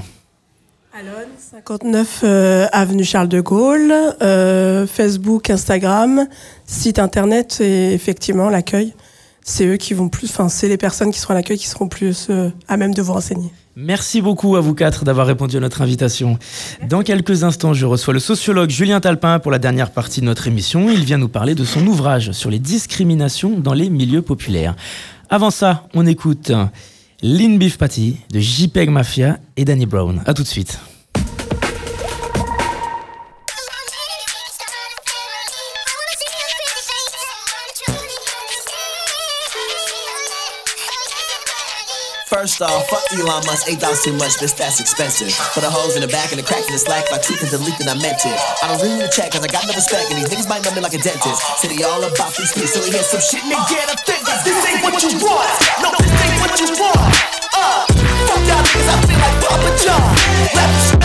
[0.92, 6.26] 59 euh, avenue Charles de Gaulle, euh, Facebook, Instagram,
[6.66, 8.92] site internet et effectivement l'accueil.
[9.42, 11.86] C'est eux qui vont plus, enfin c'est les personnes qui seront à l'accueil qui seront
[11.86, 13.52] plus euh, à même de vous renseigner.
[13.76, 16.38] Merci beaucoup à vous quatre d'avoir répondu à notre invitation.
[16.88, 20.48] Dans quelques instants, je reçois le sociologue Julien Talpin pour la dernière partie de notre
[20.48, 20.90] émission.
[20.90, 24.74] Il vient nous parler de son ouvrage sur les discriminations dans les milieux populaires.
[25.28, 26.50] Avant ça, on écoute
[27.22, 30.22] Lean Beef Patty de JPEG Mafia et Danny Brown.
[30.24, 30.78] A tout de suite.
[42.40, 45.28] First off, fuck Elon Musk, eight dollars too much, bitch, that's expensive.
[45.52, 47.52] For the hoes in the back and the cracks in the slack, my tweet and
[47.52, 48.32] delete and I meant it.
[48.64, 50.80] I don't really check, cause I got no respect, and these niggas might know me
[50.80, 51.36] like a dentist.
[51.60, 54.40] City all about these streets, so we hear some shit, they get offended.
[54.40, 55.52] This ain't what you want,
[55.84, 57.12] no, this ain't what you want.
[57.52, 57.84] Uh,
[58.24, 60.08] fuck y'all niggas, I feel like Papa John.
[60.56, 60.99] Left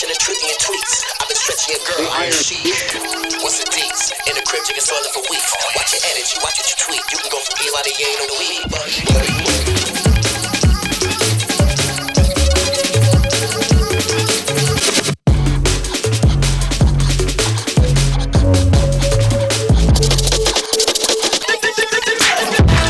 [0.00, 2.72] Stretching the your tweets, I've been stretching your girl, iron sheet.
[3.44, 4.16] What's the deets?
[4.24, 5.52] In the crib, chicken swelling for weeks.
[5.76, 7.04] Watch your energy, watch what you tweet.
[7.12, 8.80] You can go from Eli to Yane on the weed, but.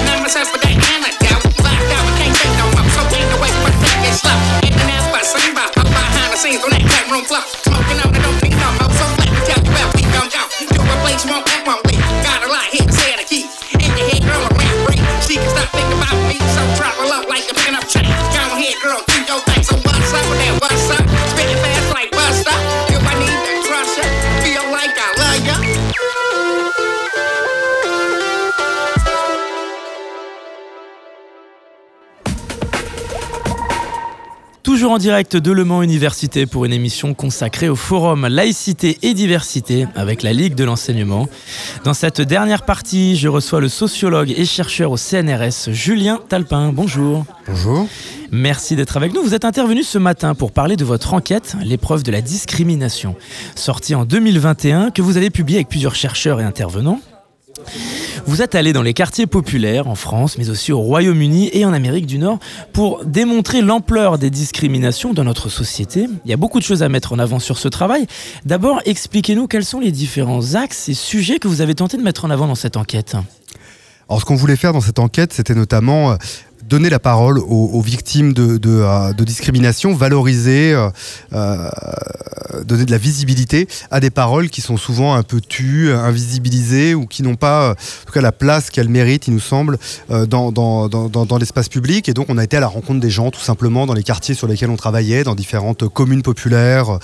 [0.07, 0.70] None
[34.91, 39.87] en direct de Le Mans Université pour une émission consacrée au forum laïcité et diversité
[39.95, 41.29] avec la Ligue de l'enseignement.
[41.85, 46.73] Dans cette dernière partie, je reçois le sociologue et chercheur au CNRS Julien Talpin.
[46.73, 47.25] Bonjour.
[47.47, 47.87] Bonjour.
[48.33, 49.23] Merci d'être avec nous.
[49.23, 53.15] Vous êtes intervenu ce matin pour parler de votre enquête, l'épreuve de la discrimination,
[53.55, 57.01] sortie en 2021, que vous avez publiée avec plusieurs chercheurs et intervenants.
[58.27, 61.73] Vous êtes allé dans les quartiers populaires en France, mais aussi au Royaume-Uni et en
[61.73, 62.39] Amérique du Nord
[62.73, 66.07] pour démontrer l'ampleur des discriminations dans notre société.
[66.25, 68.07] Il y a beaucoup de choses à mettre en avant sur ce travail.
[68.45, 72.25] D'abord, expliquez-nous quels sont les différents axes et sujets que vous avez tenté de mettre
[72.25, 73.17] en avant dans cette enquête.
[74.09, 76.17] Alors, ce qu'on voulait faire dans cette enquête, c'était notamment euh,
[76.71, 80.89] donner la parole aux, aux victimes de, de, euh, de discrimination, valoriser, euh,
[81.33, 81.69] euh,
[82.65, 87.07] donner de la visibilité à des paroles qui sont souvent un peu tues, invisibilisées ou
[87.07, 90.89] qui n'ont pas, en tout cas, la place qu'elles méritent, il nous semble, dans, dans,
[90.89, 92.09] dans, dans- l'espace public.
[92.09, 94.35] Et donc, on a été à la rencontre des gens, tout simplement, dans les quartiers
[94.35, 96.99] sur lesquels on travaillait, dans différentes communes populaires,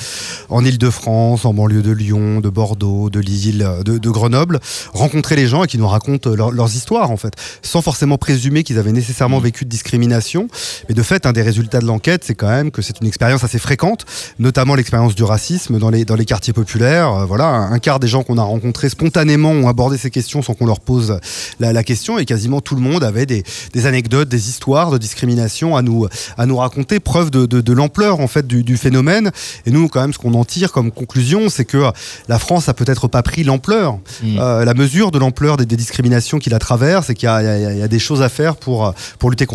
[0.51, 4.61] en Ile-de-France, en banlieue de Lyon, de Bordeaux, de Lille, de, de Grenoble,
[4.93, 8.63] rencontrer les gens et qui nous racontent leur- leurs histoires, en fait, sans forcément présumer
[8.63, 10.49] qu'ils avaient nécessairement vécu vécu de discrimination.
[10.89, 13.43] Mais de fait, un des résultats de l'enquête, c'est quand même que c'est une expérience
[13.45, 14.05] assez fréquente,
[14.39, 17.13] notamment l'expérience du racisme dans les, dans les quartiers populaires.
[17.13, 20.55] Euh, voilà, un quart des gens qu'on a rencontrés spontanément ont abordé ces questions sans
[20.55, 21.19] qu'on leur pose
[21.59, 24.99] la, la question et quasiment tout le monde avait des, des anecdotes, des histoires de
[24.99, 28.77] discrimination à nous, à nous raconter, preuve de, de, de l'ampleur en fait du, du
[28.77, 29.31] phénomène.
[29.65, 31.91] Et nous, quand même, ce qu'on en tire comme conclusion, c'est que
[32.29, 36.39] la France a peut-être pas pris l'ampleur, euh, la mesure de l'ampleur des, des discriminations
[36.39, 39.46] qui la traversent et qu'il y, y a des choses à faire pour, pour lutter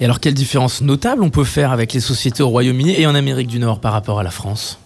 [0.00, 3.14] Et alors, quelle différence notable on peut faire avec les sociétés au Royaume-Uni et en
[3.14, 4.78] Amérique du Nord par rapport à la France?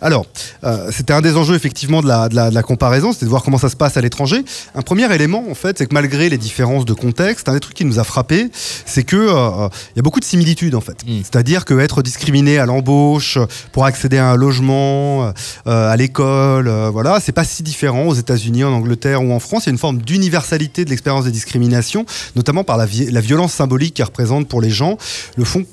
[0.00, 0.26] Alors,
[0.64, 3.30] euh, c'était un des enjeux effectivement de la, de la, de la comparaison, c'était de
[3.30, 4.44] voir comment ça se passe à l'étranger.
[4.74, 7.74] Un premier élément, en fait, c'est que malgré les différences de contexte, un des trucs
[7.76, 8.50] qui nous a frappé,
[8.86, 10.98] c'est que euh, il y a beaucoup de similitudes en fait.
[11.24, 13.38] C'est-à-dire que être discriminé à l'embauche
[13.72, 15.32] pour accéder à un logement,
[15.66, 19.40] euh, à l'école, euh, voilà, c'est pas si différent aux États-Unis, en Angleterre ou en
[19.40, 19.64] France.
[19.64, 22.06] Il y a une forme d'universalité de l'expérience des discriminations,
[22.36, 24.96] notamment par la, vi- la violence symbolique qu'elle représente pour les gens.
[25.36, 25.64] Le fond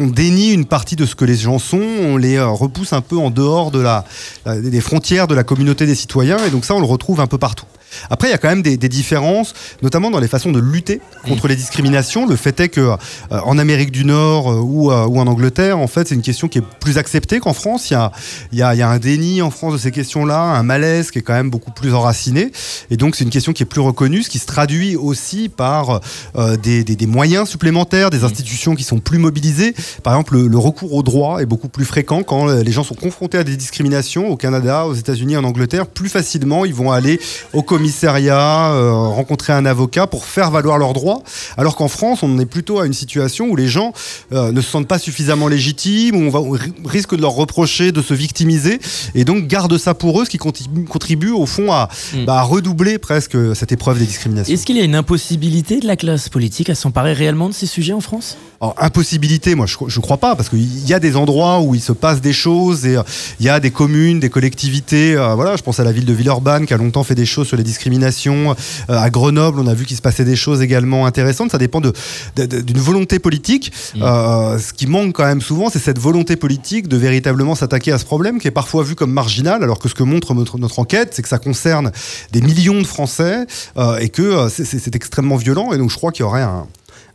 [0.00, 3.00] on dénie une partie de ce que les gens sont, on les euh, repousse un
[3.00, 4.04] peu en dehors de la,
[4.46, 7.38] des frontières de la communauté des citoyens, et donc ça, on le retrouve un peu
[7.38, 7.66] partout.
[8.10, 11.00] Après, il y a quand même des, des différences, notamment dans les façons de lutter
[11.26, 12.26] contre les discriminations.
[12.26, 12.96] Le fait est que euh,
[13.30, 16.48] en Amérique du Nord euh, ou, euh, ou en Angleterre, en fait, c'est une question
[16.48, 17.90] qui est plus acceptée qu'en France.
[17.90, 18.12] Il y a,
[18.52, 21.10] il y, a, il y a un déni en France de ces questions-là, un malaise
[21.10, 22.52] qui est quand même beaucoup plus enraciné,
[22.90, 26.00] et donc c'est une question qui est plus reconnue, ce qui se traduit aussi par
[26.36, 29.74] euh, des, des- des moyens supplémentaires, des institutions qui sont plus mobilisées.
[30.02, 32.94] Par exemple, le, le recours au droit est beaucoup plus fréquent quand les gens sont
[32.94, 35.86] confrontés à des discriminations au Canada, aux États-Unis, en Angleterre.
[35.86, 37.20] Plus facilement, ils vont aller
[37.52, 41.22] au commissariat, euh, rencontrer un avocat pour faire valoir leurs droits.
[41.58, 43.92] Alors qu'en France, on est plutôt à une situation où les gens
[44.32, 46.56] euh, ne se sentent pas suffisamment légitimes, où on, va, on
[46.88, 48.80] risque de leur reprocher de se victimiser,
[49.14, 51.90] et donc garde ça pour eux, ce qui contribue, contribue au fond à,
[52.26, 54.54] bah, à redoubler presque cette épreuve des discriminations.
[54.54, 57.66] Est-ce qu'il y a une impossibilité de la classe politique à s'emparer réellement de ces
[57.66, 58.38] sujets en France?
[58.62, 61.82] Alors, impossibilité, moi je, je crois pas, parce qu'il y a des endroits où il
[61.82, 63.02] se passe des choses et euh,
[63.40, 65.16] il y a des communes, des collectivités.
[65.16, 67.58] voilà, je pense à la ville de Villeurbanne qui a longtemps fait des choses sur
[67.58, 67.73] les discriminations.
[67.84, 68.54] Euh,
[68.88, 71.50] à Grenoble, on a vu qu'il se passait des choses également intéressantes.
[71.50, 71.92] Ça dépend de-
[72.36, 73.72] de- de- d'une volonté politique.
[74.00, 77.98] Euh, ce qui manque quand même souvent, c'est cette volonté politique de véritablement s'attaquer à
[77.98, 80.78] ce problème qui est parfois vu comme marginal, alors que ce que montre notre, notre
[80.78, 81.90] enquête, c'est que ça concerne
[82.32, 83.46] des millions de Français
[83.76, 85.72] euh, et que c'est extrêmement violent.
[85.72, 86.66] Et donc je crois qu'il y aurait un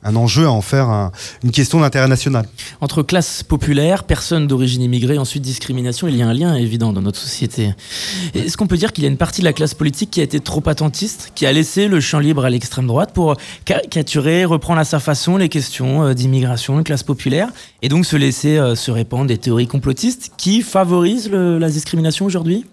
[0.03, 1.11] un enjeu à en faire un-
[1.43, 2.45] une question d'intérêt national.
[2.81, 7.01] Entre classe populaire, personnes d'origine immigrée, ensuite discrimination, il y a un lien évident dans
[7.01, 7.73] notre société.
[8.33, 10.23] Est-ce qu'on peut dire qu'il y a une partie de la classe politique qui a
[10.23, 13.35] été trop attentiste, qui a laissé le champ libre à l'extrême droite pour
[13.65, 17.49] caricaturer, reprendre à sa façon les questions euh, d'immigration, de classe populaire,
[17.81, 22.25] et donc se laisser euh, se répandre des théories complotistes qui favorisent le- la discrimination
[22.25, 22.65] aujourd'hui?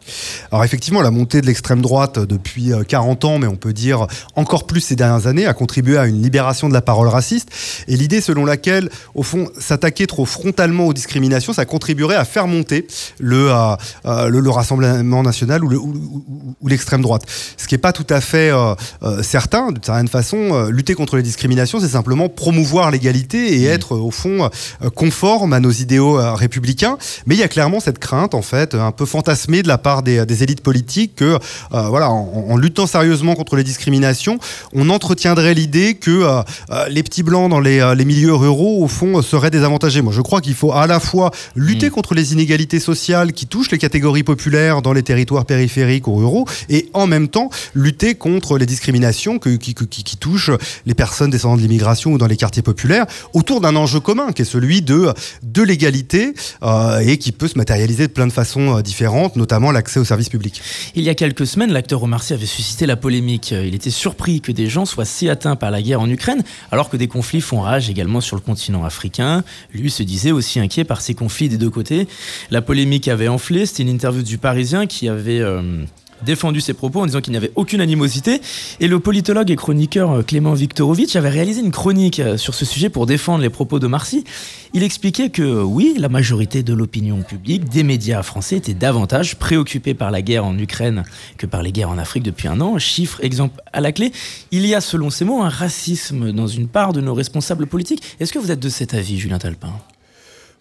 [0.53, 3.73] Alors effectivement, la montée de l'extrême droite euh, depuis euh, 40 ans, mais on peut
[3.73, 4.07] dire
[4.37, 7.49] encore plus ces dernières années, a contribué à une libération de la parole raciste.
[7.89, 12.47] Et l'idée selon laquelle, au fond, s'attaquer trop frontalement aux discriminations, ça contribuerait à faire
[12.47, 12.87] monter
[13.19, 17.25] le, euh, euh, le, le Rassemblement national ou le- ou- ou- ou l'extrême droite.
[17.57, 20.95] Ce qui n'est pas tout à fait euh, euh, certain, d'une certaine façon, euh, lutter
[20.95, 24.49] contre les discriminations, c'est simplement promouvoir l'égalité et être, euh, au fond,
[24.95, 26.15] conforme à nos idéaux
[26.45, 26.97] républicains.
[27.27, 30.03] Mais il y a clairement cette crainte, en fait, un peu fantasmée de la part
[30.03, 31.31] des, des élites politiques que,
[31.75, 34.39] euh, voilà, en, en luttant sérieusement contre les discriminations,
[34.73, 36.43] on entretiendrait l'idée que euh,
[36.89, 40.03] les petits blancs dans les, euh, les milieux ruraux, au fond, euh, seraient désavantagés.
[40.03, 43.71] Moi, je crois qu'il faut à la fois lutter contre les inégalités sociales qui touchent
[43.71, 48.59] les catégories populaires dans les territoires périphériques ou ruraux, et en même temps lutter contre
[48.59, 50.51] les discriminations que- qui, qui- qui touchent
[50.85, 54.43] les personnes descendant de l'immigration ou dans les quartiers populaires, autour d'un enjeu commun qui
[54.43, 58.81] est celui de, de l'égalité euh, et qui peut se matérialiser de plein de façons
[58.81, 60.61] différentes, notamment l'accès aux services publics.
[60.95, 63.53] Il y a quelques semaines, l'acteur Omar Sy avait suscité la polémique.
[63.53, 66.43] Il était surpris que des gens soient si atteints par la guerre en Ukraine,
[66.73, 69.45] alors que des conflits font rage également sur le continent africain.
[69.73, 72.09] Lui se disait aussi inquiet par ces conflits des deux côtés.
[72.51, 73.67] La polémique avait enflé.
[73.67, 75.41] C'était une interview du Parisien qui avait...
[75.41, 75.85] euh,
[76.23, 78.41] défendu ses propos en disant qu'il n'y avait aucune animosité.
[78.81, 82.65] Et le politologue et chroniqueur euh, Clément Viktorovitch avait réalisé une chronique euh, sur ce
[82.65, 84.25] sujet pour défendre les propos de Marcy.
[84.73, 89.95] Il expliquait que oui, la majorité de l'opinion publique, des médias français, étaient davantage préoccupés
[89.95, 91.05] par la guerre en Ukraine
[91.39, 92.79] que par les guerres en Afrique depuis un an.
[92.79, 94.13] Chiffre, exemple à la clé.
[94.51, 98.03] Il y a, selon ces mots, un racisme dans une part de nos responsables politiques.
[98.21, 99.73] Est-ce que vous êtes de cet avis, Julien Talpin?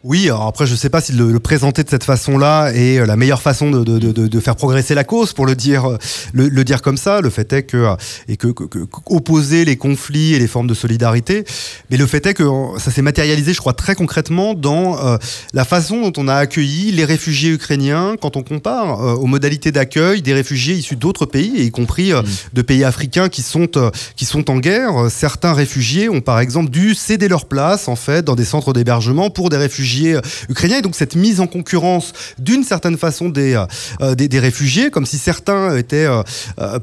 [0.07, 3.07] Oui, alors après, je sais pas si le, le présenter de cette façon-là est euh,
[3.07, 5.97] la meilleure façon de, de- de- de faire progresser la cause, pour le dire, euh,
[6.31, 7.21] le, le dire comme ça.
[7.21, 7.95] Le fait est que, euh,
[8.27, 11.43] et que, que- que- opposer les conflits et les formes de solidarité,
[11.89, 12.43] mais le fait est que
[12.77, 15.17] ça s'est matérialisé, je crois, très concrètement dans euh,
[15.55, 19.71] la façon dont on a accueilli les réfugiés ukrainiens quand on compare euh, aux modalités
[19.71, 22.21] d'accueil des réfugiés issus d'autres pays, et y compris euh,
[22.53, 23.67] de pays africains qui sont,
[24.15, 25.09] qui sont en guerre.
[25.09, 29.31] Certains réfugiés ont par exemple dû céder leur place en fait dans des centres d'hébergement
[29.31, 30.79] pour des réfugiés euh, ukrainiens.
[30.79, 33.65] Et donc cette mise en concurrence d'une certaine façon des, euh,
[34.01, 36.07] euh, des, réfugiés, comme si certains étaient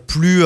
[0.07, 0.43] plus,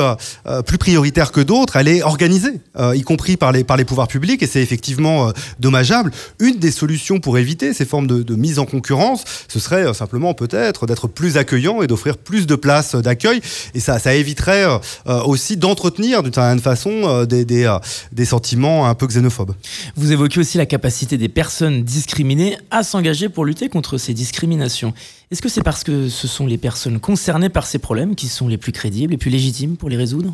[0.65, 2.59] plus prioritaires que d'autres, elle est organisée,
[2.93, 6.11] y compris par les, par les pouvoirs publics, et c'est effectivement dommageable.
[6.39, 10.33] Une des solutions pour éviter ces formes de, de mise en concurrence, ce serait simplement
[10.33, 13.41] peut-être d'être plus accueillant et d'offrir plus de places d'accueil,
[13.73, 14.65] et ça, ça éviterait
[15.05, 17.73] aussi d'entretenir d'une certaine façon des, des,
[18.11, 19.53] des sentiments un peu xénophobes.
[19.95, 24.93] Vous évoquez aussi la capacité des personnes discriminées à s'engager pour lutter contre ces discriminations.
[25.31, 28.47] Est-ce que c'est parce que ce sont les personnes concernées par ces problèmes qui sont
[28.47, 30.33] les plus crédibles et plus légitimes pour les résoudre?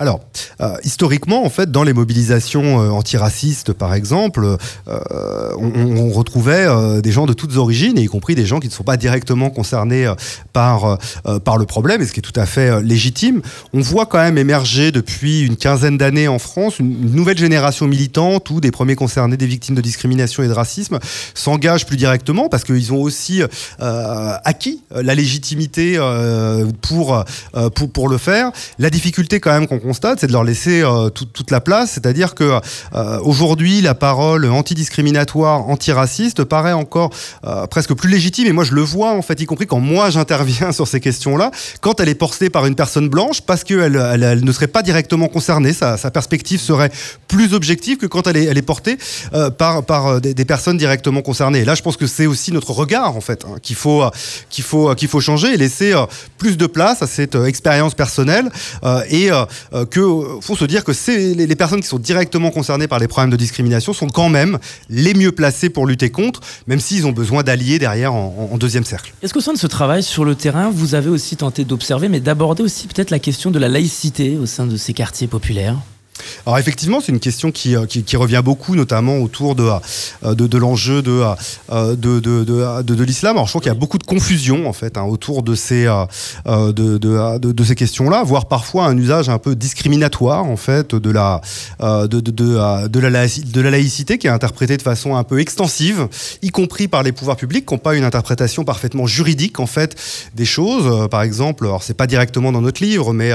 [0.00, 0.20] Alors,
[0.62, 4.56] euh, historiquement, en fait, dans les mobilisations euh, antiracistes, par exemple,
[4.88, 6.66] euh, on, retrouvait
[7.02, 10.10] des gens de toutes origines, y compris des gens qui ne sont pas directement concernés
[10.52, 10.98] par,
[11.44, 13.42] par le problème, et ce qui est tout à fait légitime.
[13.74, 18.48] On voit quand même émerger depuis une quinzaine d'années en France une, nouvelle génération militante
[18.50, 20.98] où des premiers concernés des victimes de discrimination et de racisme
[21.34, 23.42] s'engagent plus directement parce qu'ils ont aussi
[23.78, 25.98] acquis la légitimité
[26.80, 27.24] pour,
[27.74, 28.50] pour, pour le faire.
[28.78, 32.34] La difficulté quand même qu'on c'est de leur laisser euh, tout- toute la place, c'est-à-dire
[32.34, 32.60] que
[32.94, 37.10] euh, aujourd'hui la parole antidiscriminatoire, antiraciste paraît encore
[37.44, 38.46] euh, presque plus légitime.
[38.46, 41.50] Et moi je le vois en fait, y compris quand moi j'interviens sur ces questions-là,
[41.80, 45.28] quand elle est portée par une personne blanche parce qu'elle elle, ne serait pas directement
[45.28, 46.90] concernée, sa, perspective serait
[47.28, 48.98] plus objective que quand elle est, portée
[49.56, 51.60] par, des, personnes directement concernées.
[51.60, 54.04] Et là je pense que c'est aussi notre regard en fait hein, qu'il faut,
[54.48, 55.94] qu'il faut, qu'il faut changer et laisser
[56.38, 58.50] plus de place à cette expérience personnelle
[59.08, 59.30] et
[59.80, 60.92] euh, que euh, faut se dire que
[61.34, 64.58] les, personnes qui sont directement concernées par les problèmes de discrimination sont quand même
[64.88, 68.84] les mieux placées pour lutter contre, même s'ils ont besoin d'alliés derrière en- en deuxième
[68.84, 69.12] cercle.
[69.22, 72.20] Est-ce qu'au sein de ce travail sur le terrain, vous avez aussi tenté d'observer, mais
[72.20, 75.76] d'aborder aussi peut-être la question de la laïcité au sein de ces quartiers populaires?
[76.46, 79.68] Alors effectivement, c'est une question qui, euh, qui, qui revient beaucoup, notamment autour de,
[80.24, 81.22] euh, de, de l'enjeu de,
[81.70, 83.36] euh, de, l'islam.
[83.36, 85.84] Alors je trouve qu'il y a beaucoup de confusion en fait hein, autour de ces,
[86.46, 91.40] de, questions-là, voire parfois un usage un peu discriminatoire en fait de la,
[91.80, 96.08] de, la, laïci- de la laïcité qui est interprétée de façon un peu extensive,
[96.42, 99.96] y compris par les pouvoirs publics qui n'ont pas une interprétation parfaitement juridique en fait
[100.34, 101.08] des choses.
[101.08, 103.32] Par exemple, alors c'est pas directement dans notre livre, mais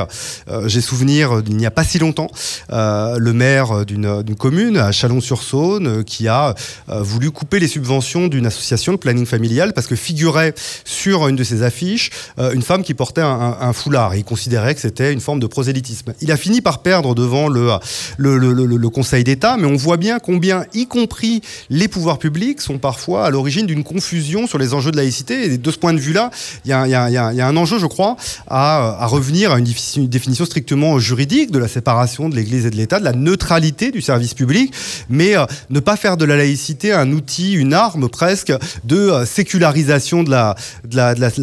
[0.65, 2.29] j'ai souvenir il n'y a pas si longtemps
[2.75, 6.53] euh, le maire d'une commune à Chalon-sur-Saône euh, qui a
[6.89, 10.53] euh, voulu couper les subventions d'une association de planning familial parce que figurait
[10.83, 14.81] sur une de ses affiches une femme qui portait un, foulard et il considérait que
[14.81, 16.13] c'était une forme de prosélytisme.
[16.21, 20.85] Il a fini par perdre devant le, Conseil d'État, mais on voit bien combien, y
[20.87, 25.53] compris les pouvoirs publics, sont parfois à l'origine d'une confusion sur les enjeux de laïcité.
[25.53, 26.29] Et de ce point de vue-là,
[26.63, 28.15] il y, a- un enjeu, je crois,
[28.47, 32.99] à, revenir à une définition strictement juridique de la séparation de l'Église et de l'État,
[32.99, 34.73] de la neutralité du service public,
[35.09, 38.53] mais euh, ne pas faire de la laïcité un outil, une arme presque
[38.83, 40.55] de euh, sécularisation de la,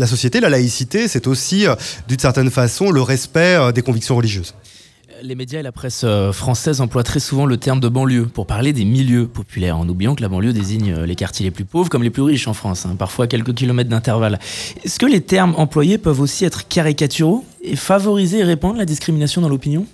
[0.07, 0.41] société.
[0.41, 1.75] La laïcité, c'est aussi, euh,
[2.09, 4.55] d'une certaine façon, le respect des convictions religieuses.
[5.23, 8.73] Les médias et la presse française emploient très souvent le terme de banlieue pour parler
[8.73, 12.03] des milieux populaires, en oubliant que la banlieue désigne les quartiers les plus pauvres comme
[12.03, 14.41] les plus riches en France, hein, parfois à quelques kilomètres d'intervalle.
[14.83, 19.41] Est-ce que les termes employés peuvent aussi être caricaturaux et favoriser et répandre la discrimination
[19.41, 19.87] dans l'opinion?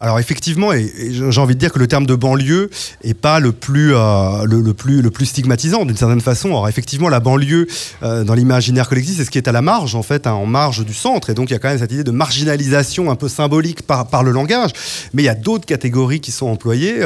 [0.00, 2.70] Alors effectivement, et, et j'ai envie de dire que le terme de banlieue
[3.02, 6.50] est pas le plus euh, le, le plus le plus stigmatisant d'une certaine façon.
[6.50, 7.66] Alors effectivement, la banlieue
[8.04, 10.46] euh, dans l'imaginaire collectif, c'est ce qui est à la marge en fait, hein, en
[10.46, 13.16] marge du centre, et donc il y a quand même cette idée de marginalisation un
[13.16, 14.70] peu symbolique par par le langage.
[15.14, 17.04] Mais il y a d'autres catégories qui sont employées.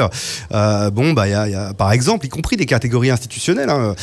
[0.51, 3.09] Euh, bon, bah il y a, il y a, par exemple, y compris des catégories
[3.09, 3.71] institutionnelles.
[3.71, 3.95] hein.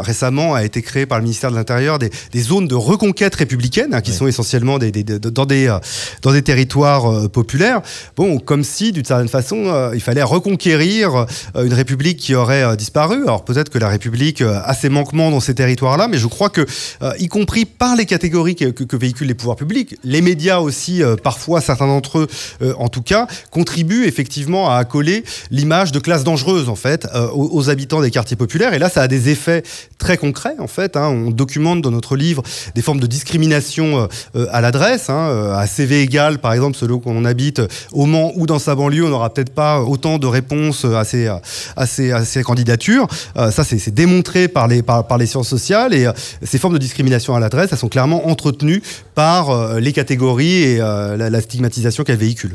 [0.00, 3.92] Récemment a été créé par le ministère de l'Intérieur des, des zones de reconquête républicaine,
[3.92, 5.76] hein, qui sont essentiellement des, des- des- dans des
[6.22, 7.82] dans des territoires populaires.
[8.16, 12.62] Bon, comme si, d'une certaine façon, euh, il fallait reconquérir euh, une République qui aurait
[12.62, 13.22] euh, disparu.
[13.22, 16.66] Alors peut-être que la République a ses manquements dans ces territoires-là, mais je crois que,
[17.18, 21.86] y compris par les catégories que, véhiculent les pouvoirs publics, les médias aussi, parfois certains
[21.86, 22.28] d'entre eux,
[22.78, 28.00] en tout cas, contribuent effectivement à accoler l'image de classe dangereuse, en fait, aux, habitants
[28.00, 28.74] des quartiers populaires.
[28.74, 29.62] Et là, ça a des effets
[29.98, 30.96] très concrets, en fait.
[30.96, 31.08] hein.
[31.08, 32.42] On documente dans notre livre
[32.74, 37.62] des formes de discrimination à l'adresse, hein, à CV égal, par exemple, selon qu'on habite
[37.92, 38.06] au
[38.36, 41.26] Ou dans sa banlieue, on n'aura peut-être pas autant de réponses à ces,
[41.76, 43.06] à ces, à ces candidatures.
[43.36, 46.74] Euh, ça, c'est démontré par les, par, par les sciences sociales et euh, ces formes
[46.74, 48.82] de discrimination à l'adresse, elles sont clairement entretenues
[49.14, 52.54] par euh, les catégories et la, stigmatisation qu'elles véhiculent.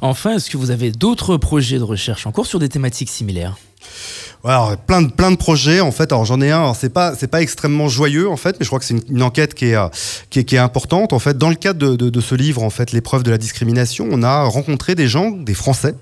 [0.00, 3.56] Enfin, est-ce que vous avez d'autres projets de recherche en cours sur des thématiques similaires?
[4.46, 6.12] Alors, plein de plein de projets en fait.
[6.12, 6.60] Alors j'en ai un.
[6.60, 9.22] Alors c'est pas c'est pas extrêmement joyeux en fait, mais je crois que c'est une,
[9.22, 9.88] enquête qui est, euh,
[10.30, 11.36] qui est qui est importante en fait.
[11.36, 14.44] Dans le cadre de, de, ce livre en fait, l'épreuve de la discrimination, on a
[14.44, 15.94] rencontré des gens, des Français,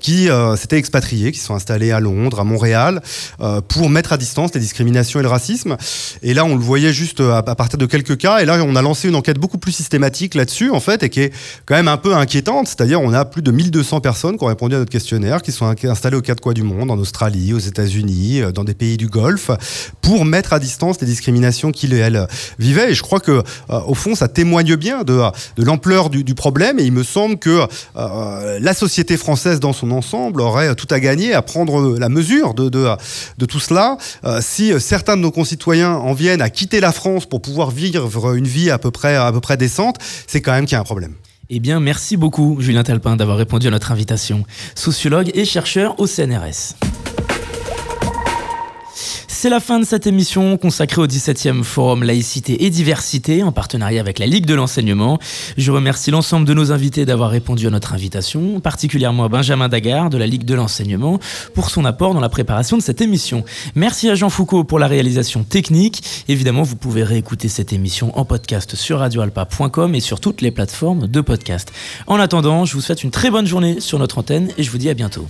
[0.00, 3.00] qui euh, s'étaient expatriés, qui sont installés à Londres, à Montréal,
[3.40, 5.76] euh, pour mettre à distance les discriminations et le racisme.
[6.22, 8.38] Et là, on le voyait juste à, partir de quelques cas.
[8.38, 11.20] Et là, on a lancé une enquête beaucoup plus systématique là-dessus en fait, et qui
[11.20, 11.32] est
[11.64, 12.66] quand même un peu inquiétante.
[12.66, 15.66] C'est-à-dire, on a plus de 1200 personnes qui ont répondu à notre questionnaire, qui sont
[15.66, 18.96] in- installées aux quatre coins du monde, en Australie, aux États-Unis, euh, dans des pays
[18.96, 19.50] du Golfe,
[20.02, 22.26] pour mettre à distance les discriminations qu'ils et elles
[22.58, 22.90] vivaient.
[22.90, 25.20] Et je crois que, euh, au fond, ça témoigne bien de,
[25.56, 26.78] l'ampleur du, problème.
[26.78, 27.66] Et il me semble que
[27.96, 32.54] euh, la société française dans son ensemble aurait tout à gagner à prendre la mesure
[32.54, 32.68] de,
[33.46, 33.96] tout cela.
[34.40, 38.46] Si certains de nos concitoyens en viennent à quitter la France pour pouvoir vivre une
[38.46, 40.84] vie à peu près, à peu près décente, c'est quand même qu'il y a un
[40.84, 41.14] problème.
[41.50, 44.44] Eh bien, merci beaucoup, Julien Talpin, d'avoir répondu à notre invitation.
[44.74, 46.76] Sociologue et chercheur au CNRS.
[49.40, 54.00] C'est la fin de cette émission consacrée au 17e Forum Laïcité et Diversité en partenariat
[54.00, 55.20] avec la Ligue de l'Enseignement.
[55.56, 60.10] Je remercie l'ensemble de nos invités d'avoir répondu à notre invitation, particulièrement à Benjamin Dagard
[60.10, 61.20] de la Ligue de l'Enseignement
[61.54, 63.44] pour son apport dans la préparation de cette émission.
[63.76, 66.02] Merci à Jean Foucault pour la réalisation technique.
[66.26, 71.06] Évidemment, vous pouvez réécouter cette émission en podcast sur radioalpa.com et sur toutes les plateformes
[71.06, 71.70] de podcast.
[72.08, 74.78] En attendant, je vous souhaite une très bonne journée sur notre antenne et je vous
[74.78, 75.28] dis à bientôt.